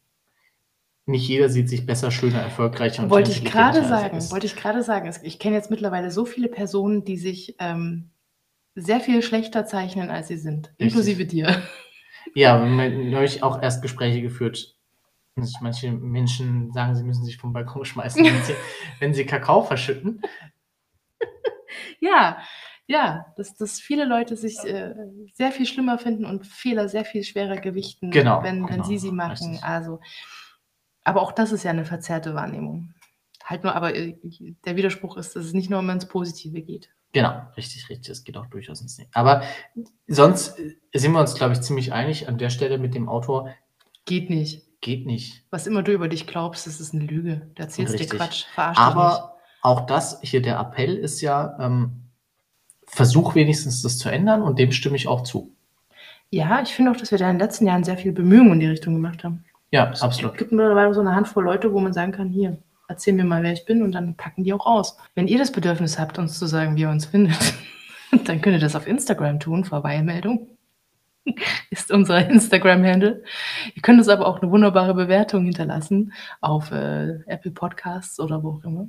Nicht 1.04 1.28
jeder 1.28 1.48
sieht 1.48 1.68
sich 1.68 1.84
besser, 1.84 2.10
schöner, 2.10 2.40
erfolgreicher 2.40 3.02
und 3.02 3.10
Wollte 3.10 3.32
ich 3.32 3.44
gerade 3.44 3.80
er 3.80 3.88
sagen, 3.88 4.16
ist. 4.16 4.30
wollte 4.30 4.46
ich 4.46 4.54
gerade 4.54 4.82
sagen. 4.82 5.12
Ich 5.22 5.38
kenne 5.40 5.56
jetzt 5.56 5.70
mittlerweile 5.70 6.10
so 6.12 6.24
viele 6.24 6.48
Personen, 6.48 7.04
die 7.04 7.16
sich 7.16 7.56
ähm, 7.58 8.10
sehr 8.76 9.00
viel 9.00 9.20
schlechter 9.22 9.66
zeichnen, 9.66 10.10
als 10.10 10.28
sie 10.28 10.36
sind. 10.36 10.68
Richtig. 10.68 10.86
Inklusive 10.86 11.26
dir. 11.26 11.62
Ja, 12.34 12.62
wir 12.62 12.70
haben 12.70 13.10
neulich 13.10 13.42
auch 13.42 13.60
erst 13.60 13.82
Gespräche 13.82 14.22
geführt. 14.22 14.76
Manche 15.60 15.92
Menschen 15.92 16.72
sagen, 16.72 16.94
sie 16.94 17.04
müssen 17.04 17.24
sich 17.24 17.36
vom 17.38 17.52
Balkon 17.52 17.84
schmeißen, 17.84 18.22
wenn 18.24 18.42
sie, 18.42 18.54
wenn 18.98 19.14
sie 19.14 19.26
Kakao 19.26 19.62
verschütten. 19.62 20.22
Ja, 22.00 22.38
ja, 22.86 23.26
dass, 23.36 23.54
dass 23.56 23.78
viele 23.78 24.04
Leute 24.04 24.36
sich 24.36 24.58
äh, 24.64 24.94
sehr 25.34 25.52
viel 25.52 25.66
schlimmer 25.66 25.98
finden 25.98 26.24
und 26.24 26.46
Fehler 26.46 26.88
sehr 26.88 27.04
viel 27.04 27.22
schwerer 27.22 27.58
gewichten, 27.58 28.10
Genau, 28.10 28.42
wenn, 28.42 28.62
wenn 28.64 28.66
genau, 28.66 28.84
sie 28.84 28.98
sie 28.98 29.12
machen. 29.12 29.50
richtig. 29.52 29.62
Also, 29.62 30.00
aber 31.04 31.22
auch 31.22 31.30
das 31.30 31.52
ist 31.52 31.62
ja 31.62 31.70
eine 31.70 31.84
verzerrte 31.84 32.34
Wahrnehmung. 32.34 32.92
Halt 33.44 33.62
nur, 33.64 33.74
aber 33.74 33.94
äh, 33.94 34.16
der 34.64 34.76
Widerspruch 34.76 35.16
ist, 35.16 35.36
dass 35.36 35.44
es 35.44 35.52
nicht 35.52 35.70
nur 35.70 35.78
immer 35.80 35.92
ins 35.92 36.08
Positive 36.08 36.62
geht. 36.62 36.90
Genau, 37.12 37.40
richtig, 37.56 37.88
richtig. 37.88 38.08
Das 38.08 38.24
geht 38.24 38.36
auch 38.36 38.46
durchaus 38.46 38.80
ins 38.80 38.98
Nähe. 38.98 39.08
Aber 39.12 39.42
sonst 40.08 40.58
äh, 40.58 40.76
sind 40.94 41.12
wir 41.12 41.20
uns, 41.20 41.34
glaube 41.34 41.52
ich, 41.52 41.60
ziemlich 41.60 41.92
einig 41.92 42.28
an 42.28 42.38
der 42.38 42.50
Stelle 42.50 42.78
mit 42.78 42.94
dem 42.94 43.08
Autor. 43.08 43.54
Geht 44.06 44.30
nicht. 44.30 44.66
Geht 44.80 45.06
nicht. 45.06 45.44
Was 45.50 45.66
immer 45.66 45.82
du 45.82 45.92
über 45.92 46.08
dich 46.08 46.26
glaubst, 46.26 46.66
das 46.66 46.80
ist 46.80 46.94
eine 46.94 47.04
Lüge. 47.04 47.42
Du 47.54 47.62
erzählst 47.62 47.94
dir 47.94 48.00
Richtig. 48.00 48.18
Quatsch, 48.18 48.44
verarsch. 48.54 48.78
Aber 48.78 49.36
auch 49.62 49.86
das, 49.86 50.20
hier 50.22 50.40
der 50.40 50.58
Appell 50.58 50.96
ist 50.96 51.20
ja, 51.20 51.56
ähm, 51.60 52.04
versuch 52.86 53.34
wenigstens 53.34 53.82
das 53.82 53.98
zu 53.98 54.08
ändern 54.08 54.42
und 54.42 54.58
dem 54.58 54.72
stimme 54.72 54.96
ich 54.96 55.06
auch 55.06 55.22
zu. 55.22 55.54
Ja, 56.30 56.62
ich 56.62 56.74
finde 56.74 56.90
auch, 56.90 56.96
dass 56.96 57.10
wir 57.10 57.18
da 57.18 57.28
in 57.28 57.36
den 57.36 57.40
letzten 57.40 57.66
Jahren 57.66 57.84
sehr 57.84 57.96
viel 57.98 58.12
Bemühungen 58.12 58.54
in 58.54 58.60
die 58.60 58.66
Richtung 58.66 58.94
gemacht 58.94 59.22
haben. 59.24 59.44
Ja, 59.70 59.90
Es 59.90 60.02
absolut. 60.02 60.38
gibt 60.38 60.52
mittlerweile 60.52 60.94
so 60.94 61.00
eine 61.00 61.14
Handvoll 61.14 61.44
Leute, 61.44 61.72
wo 61.72 61.80
man 61.80 61.92
sagen 61.92 62.12
kann, 62.12 62.28
hier, 62.28 62.56
erzähl 62.88 63.12
mir 63.14 63.24
mal, 63.24 63.42
wer 63.42 63.52
ich 63.52 63.64
bin 63.66 63.82
und 63.82 63.92
dann 63.92 64.16
packen 64.16 64.44
die 64.44 64.52
auch 64.52 64.66
aus. 64.66 64.96
Wenn 65.14 65.28
ihr 65.28 65.38
das 65.38 65.52
Bedürfnis 65.52 65.98
habt, 65.98 66.18
uns 66.18 66.38
zu 66.38 66.46
sagen, 66.46 66.76
wie 66.76 66.82
ihr 66.82 66.90
uns 66.90 67.06
findet, 67.06 67.36
dann 68.24 68.40
könnt 68.40 68.56
ihr 68.56 68.60
das 68.60 68.74
auf 68.74 68.86
Instagram 68.86 69.38
tun, 69.38 69.64
Verweilmeldung. 69.64 70.48
Ist 71.70 71.90
unser 71.90 72.28
Instagram-Handle. 72.28 73.22
Ihr 73.74 73.82
könnt 73.82 73.98
uns 73.98 74.08
aber 74.08 74.26
auch 74.26 74.40
eine 74.40 74.50
wunderbare 74.50 74.94
Bewertung 74.94 75.44
hinterlassen 75.44 76.12
auf 76.40 76.70
äh, 76.72 77.20
Apple 77.26 77.50
Podcasts 77.50 78.18
oder 78.20 78.42
wo 78.42 78.50
auch 78.58 78.64
immer. 78.64 78.88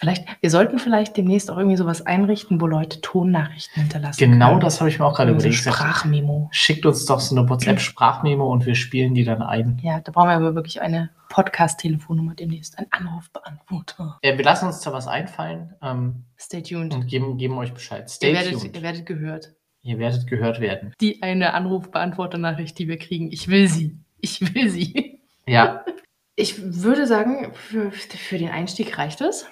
Vielleicht, 0.00 0.26
wir 0.40 0.50
sollten 0.50 0.78
vielleicht 0.78 1.16
demnächst 1.16 1.50
auch 1.50 1.56
irgendwie 1.56 1.76
sowas 1.76 2.06
einrichten, 2.06 2.60
wo 2.60 2.68
Leute 2.68 3.00
Tonnachrichten 3.00 3.82
hinterlassen. 3.82 4.20
Genau 4.20 4.50
können. 4.50 4.60
das 4.60 4.80
habe 4.80 4.88
ich 4.88 5.00
mir 5.00 5.04
auch 5.04 5.16
gerade 5.16 5.32
überlegt. 5.32 5.56
Sprachmemo. 5.56 6.48
Schickt 6.52 6.86
uns 6.86 7.04
doch 7.04 7.18
so 7.18 7.34
eine 7.36 7.48
WhatsApp-Sprachmemo 7.48 8.46
und 8.46 8.64
wir 8.64 8.76
spielen 8.76 9.14
die 9.14 9.24
dann 9.24 9.42
ein. 9.42 9.80
Ja, 9.82 9.98
da 9.98 10.12
brauchen 10.12 10.28
wir 10.28 10.36
aber 10.36 10.54
wirklich 10.54 10.80
eine 10.80 11.10
Podcast-Telefonnummer 11.30 12.34
demnächst. 12.36 12.78
Ein 12.78 12.86
Anrufbeantworter. 12.92 14.20
Äh, 14.22 14.38
wir 14.38 14.44
lassen 14.44 14.66
uns 14.66 14.78
da 14.82 14.92
was 14.92 15.08
einfallen 15.08 15.74
ähm, 15.82 16.22
Stay 16.38 16.62
tuned. 16.62 16.94
und 16.94 17.08
geben, 17.08 17.36
geben 17.36 17.58
euch 17.58 17.74
Bescheid. 17.74 18.08
Stay 18.08 18.28
Ihr 18.28 18.34
werdet, 18.34 18.52
tuned. 18.52 18.76
ihr 18.76 18.82
werdet 18.82 19.04
gehört. 19.04 19.52
Ihr 19.88 19.98
werdet 19.98 20.26
gehört 20.26 20.60
werden. 20.60 20.92
Die 21.00 21.22
eine 21.22 21.54
Anrufbeantworter-Nachricht, 21.54 22.78
die 22.78 22.88
wir 22.88 22.98
kriegen. 22.98 23.32
Ich 23.32 23.48
will 23.48 23.68
sie. 23.68 23.96
Ich 24.20 24.54
will 24.54 24.68
sie. 24.68 25.20
Ja, 25.46 25.84
Ich 26.40 26.84
würde 26.84 27.08
sagen, 27.08 27.52
für, 27.52 27.90
für 27.90 28.38
den 28.38 28.50
Einstieg 28.50 28.96
reicht 28.96 29.20
es. 29.22 29.44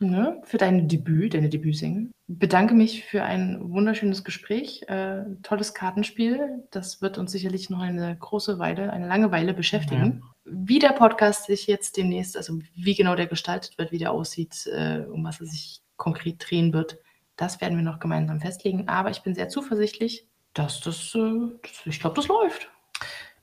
Ne? 0.00 0.40
Für 0.44 0.56
dein 0.56 0.88
Debüt, 0.88 1.34
deine 1.34 1.50
Debütsingle. 1.50 2.10
Bedanke 2.28 2.72
mich 2.72 3.04
für 3.04 3.24
ein 3.24 3.58
wunderschönes 3.60 4.24
Gespräch. 4.24 4.84
Äh, 4.88 5.24
tolles 5.42 5.74
Kartenspiel. 5.74 6.64
Das 6.70 7.02
wird 7.02 7.18
uns 7.18 7.30
sicherlich 7.30 7.68
noch 7.68 7.80
eine 7.80 8.16
große 8.16 8.58
Weile, 8.58 8.90
eine 8.90 9.06
lange 9.06 9.32
Weile 9.32 9.52
beschäftigen. 9.52 10.22
Wie 10.46 10.78
der 10.78 10.94
Podcast 10.94 11.44
sich 11.44 11.66
jetzt 11.66 11.98
demnächst, 11.98 12.38
also 12.38 12.58
wie 12.74 12.94
genau 12.94 13.14
der 13.14 13.26
gestaltet 13.26 13.76
wird, 13.76 13.92
wie 13.92 13.98
der 13.98 14.12
aussieht, 14.12 14.66
äh, 14.68 15.00
um 15.00 15.22
was 15.24 15.40
er 15.40 15.46
sich 15.46 15.82
konkret 15.98 16.36
drehen 16.38 16.72
wird, 16.72 16.96
das 17.42 17.60
werden 17.60 17.76
wir 17.76 17.84
noch 17.84 17.98
gemeinsam 17.98 18.40
festlegen. 18.40 18.88
Aber 18.88 19.10
ich 19.10 19.22
bin 19.22 19.34
sehr 19.34 19.48
zuversichtlich, 19.48 20.28
dass 20.54 20.80
das, 20.80 21.12
äh, 21.16 21.48
das 21.62 21.86
ich 21.86 21.98
glaube, 21.98 22.16
das 22.16 22.28
läuft. 22.28 22.70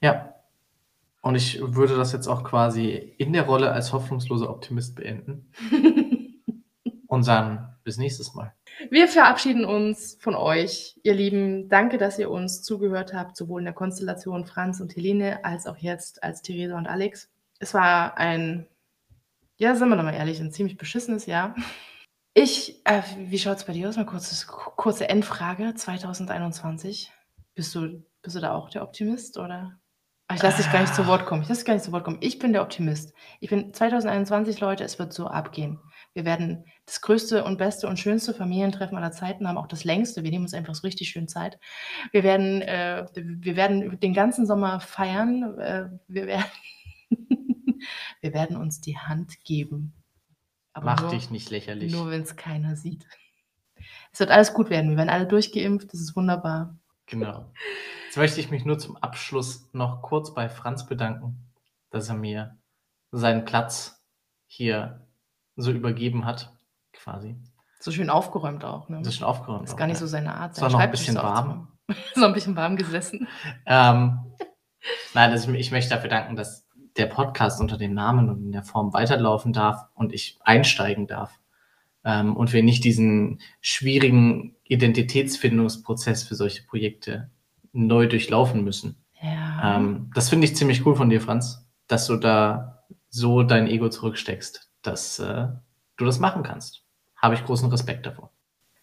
ja. 0.01 0.33
Und 1.21 1.35
ich 1.35 1.59
würde 1.61 1.97
das 1.97 2.13
jetzt 2.13 2.29
auch 2.29 2.45
quasi 2.45 2.91
in 3.17 3.33
der 3.33 3.43
Rolle 3.43 3.73
als 3.73 3.91
hoffnungsloser 3.91 4.49
Optimist 4.49 4.95
beenden 4.95 5.51
und 7.07 7.23
sagen, 7.23 7.75
bis 7.83 7.97
nächstes 7.97 8.33
Mal. 8.35 8.53
Wir 8.89 9.09
verabschieden 9.09 9.65
uns 9.65 10.17
von 10.21 10.33
euch, 10.33 10.97
ihr 11.03 11.13
Lieben. 11.13 11.67
Danke, 11.67 11.97
dass 11.97 12.19
ihr 12.19 12.31
uns 12.31 12.61
zugehört 12.61 13.13
habt, 13.13 13.35
sowohl 13.35 13.59
in 13.59 13.65
der 13.65 13.73
Konstellation 13.73 14.45
Franz 14.45 14.79
und 14.79 14.95
Helene 14.95 15.43
als 15.43 15.67
auch 15.67 15.75
jetzt 15.75 16.23
als 16.23 16.41
Theresa 16.41 16.77
und 16.77 16.87
Alex. 16.87 17.29
Es 17.59 17.73
war 17.73 18.17
ein, 18.17 18.65
ja, 19.57 19.75
sind 19.75 19.89
wir 19.89 19.97
doch 19.97 20.03
mal 20.03 20.13
ehrlich, 20.13 20.39
ein 20.39 20.53
ziemlich 20.53 20.77
beschissenes 20.77 21.25
Jahr. 21.25 21.53
Ich, 22.33 22.85
äh, 22.85 23.01
wie 23.17 23.39
schaut 23.39 23.57
es 23.57 23.65
bei 23.65 23.73
dir 23.73 23.89
aus? 23.89 23.97
Mal 23.97 24.05
kurze, 24.05 24.45
kurze 24.47 25.09
Endfrage. 25.09 25.73
2021. 25.73 27.11
Bist 27.55 27.75
du, 27.75 28.03
bist 28.21 28.35
du 28.35 28.39
da 28.39 28.53
auch 28.53 28.69
der 28.69 28.83
Optimist 28.83 29.37
oder? 29.37 29.79
Ah, 30.27 30.35
Ich 30.35 30.43
lasse 30.43 30.61
dich 30.61 30.71
gar 30.71 30.81
nicht 30.81 30.93
zu 30.93 31.07
Wort 31.07 31.25
kommen. 31.25 31.41
Ich 31.41 31.49
lasse 31.49 31.61
dich 31.61 31.65
gar 31.65 31.73
nicht 31.73 31.83
zu 31.83 31.91
Wort 31.91 32.03
kommen. 32.03 32.19
Ich 32.21 32.37
bin 32.37 32.53
der 32.53 32.61
Optimist. 32.61 33.13
Ich 33.39 33.49
bin 33.49 33.73
2021, 33.73 34.59
Leute, 34.59 34.83
es 34.83 34.99
wird 34.99 35.11
so 35.11 35.25
abgehen. 35.25 35.79
Wir 36.13 36.23
werden 36.23 36.65
das 36.85 37.01
größte 37.01 37.43
und 37.43 37.57
beste 37.57 37.87
und 37.87 37.97
schönste 37.97 38.35
Familientreffen 38.35 38.95
aller 38.95 39.11
Zeiten 39.11 39.47
haben, 39.47 39.57
auch 39.57 39.67
das 39.67 39.83
längste. 39.83 40.23
Wir 40.23 40.29
nehmen 40.29 40.45
uns 40.45 40.53
einfach 40.53 40.75
so 40.75 40.83
richtig 40.83 41.09
schön 41.09 41.27
Zeit. 41.27 41.59
Wir 42.11 42.23
werden, 42.23 42.61
äh, 42.61 43.07
wir 43.15 43.55
werden 43.55 43.99
den 43.99 44.13
ganzen 44.13 44.45
Sommer 44.45 44.79
feiern. 44.79 45.57
Äh, 45.57 45.89
wir, 46.07 46.27
werden 46.27 46.45
wir 48.21 48.33
werden 48.33 48.55
uns 48.55 48.81
die 48.81 48.99
Hand 48.99 49.43
geben. 49.43 49.98
Aber 50.79 50.91
Mach 50.91 51.01
nur, 51.01 51.11
dich 51.11 51.29
nicht 51.29 51.49
lächerlich. 51.49 51.91
nur 51.91 52.09
wenn 52.09 52.21
es 52.21 52.37
keiner 52.37 52.77
sieht. 52.77 53.05
Es 54.13 54.19
wird 54.21 54.31
alles 54.31 54.53
gut 54.53 54.69
werden. 54.69 54.91
Wir 54.91 54.97
werden 54.97 55.09
alle 55.09 55.27
durchgeimpft. 55.27 55.91
Das 55.91 55.99
ist 55.99 56.15
wunderbar. 56.15 56.77
Genau. 57.05 57.51
Jetzt 58.05 58.17
möchte 58.17 58.39
ich 58.39 58.49
mich 58.49 58.63
nur 58.63 58.79
zum 58.79 58.95
Abschluss 58.97 59.67
noch 59.73 60.01
kurz 60.01 60.33
bei 60.33 60.47
Franz 60.47 60.85
bedanken, 60.85 61.49
dass 61.89 62.07
er 62.07 62.15
mir 62.15 62.57
seinen 63.11 63.43
Platz 63.43 64.01
hier 64.47 65.05
so 65.57 65.71
übergeben 65.71 66.25
hat, 66.25 66.53
quasi. 66.93 67.35
So 67.79 67.91
schön 67.91 68.09
aufgeräumt 68.09 68.63
auch. 68.63 68.87
Ne? 68.87 69.01
Ist 69.01 69.15
schon 69.15 69.27
aufgeräumt. 69.27 69.63
Das 69.63 69.71
ist 69.71 69.73
auch, 69.73 69.79
gar 69.79 69.87
nicht 69.87 69.95
ja. 69.95 69.99
so 69.99 70.07
seine 70.07 70.33
Art. 70.33 70.53
Es 70.53 70.61
war 70.61 70.69
noch 70.69 70.79
ein 70.79 70.91
bisschen 70.91 71.15
so 71.15 71.23
warm. 71.23 71.67
ist 71.87 72.17
noch 72.17 72.27
ein 72.27 72.33
bisschen 72.33 72.55
warm 72.55 72.77
gesessen. 72.77 73.27
Ähm, 73.65 74.19
nein, 75.13 75.31
also 75.31 75.51
ich, 75.51 75.59
ich 75.59 75.71
möchte 75.71 75.89
dafür 75.89 76.09
danken, 76.09 76.37
dass 76.37 76.68
der 76.99 77.07
Podcast 77.07 77.61
unter 77.61 77.77
dem 77.77 77.93
Namen 77.93 78.29
und 78.29 78.43
in 78.43 78.51
der 78.51 78.63
Form 78.63 78.93
weiterlaufen 78.93 79.53
darf 79.53 79.85
und 79.95 80.13
ich 80.13 80.37
einsteigen 80.41 81.07
darf. 81.07 81.39
Ähm, 82.03 82.35
und 82.35 82.53
wir 82.53 82.63
nicht 82.63 82.83
diesen 82.83 83.41
schwierigen 83.61 84.55
Identitätsfindungsprozess 84.65 86.23
für 86.23 86.35
solche 86.35 86.63
Projekte 86.63 87.29
neu 87.73 88.07
durchlaufen 88.07 88.63
müssen. 88.63 88.97
Ja. 89.21 89.77
Ähm, 89.77 90.11
das 90.13 90.29
finde 90.29 90.45
ich 90.45 90.55
ziemlich 90.55 90.85
cool 90.85 90.95
von 90.95 91.09
dir, 91.09 91.21
Franz, 91.21 91.67
dass 91.87 92.07
du 92.07 92.15
da 92.15 92.83
so 93.09 93.43
dein 93.43 93.67
Ego 93.67 93.89
zurücksteckst, 93.89 94.69
dass 94.81 95.19
äh, 95.19 95.47
du 95.97 96.05
das 96.05 96.19
machen 96.19 96.43
kannst. 96.43 96.83
Habe 97.15 97.35
ich 97.35 97.45
großen 97.45 97.69
Respekt 97.69 98.05
davor. 98.05 98.31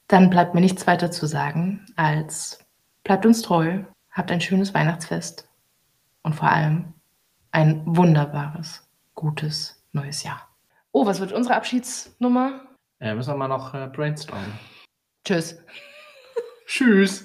Dann 0.09 0.31
bleibt 0.31 0.55
mir 0.55 0.61
nichts 0.61 0.87
weiter 0.87 1.11
zu 1.11 1.27
sagen, 1.27 1.87
als 1.97 2.65
bleibt 3.03 3.27
uns 3.27 3.43
treu, 3.43 3.85
habt 4.11 4.31
ein 4.31 4.41
schönes 4.41 4.75
Weihnachtsfest 4.75 5.49
und 6.23 6.35
vor 6.35 6.51
allem 6.51 6.95
ein 7.57 7.81
wunderbares, 7.87 8.87
gutes 9.15 9.83
neues 9.93 10.23
Jahr. 10.23 10.47
Oh, 10.93 11.07
was 11.07 11.21
wird 11.21 11.33
unsere 11.33 11.55
Abschiedsnummer? 11.55 12.61
Äh, 13.01 13.15
müssen 13.15 13.33
wir 13.33 13.37
mal 13.39 13.49
noch 13.49 13.73
äh, 13.73 13.89
brainstormen. 13.91 14.53
Tschüss. 15.25 15.59
Tschüss. 16.67 17.25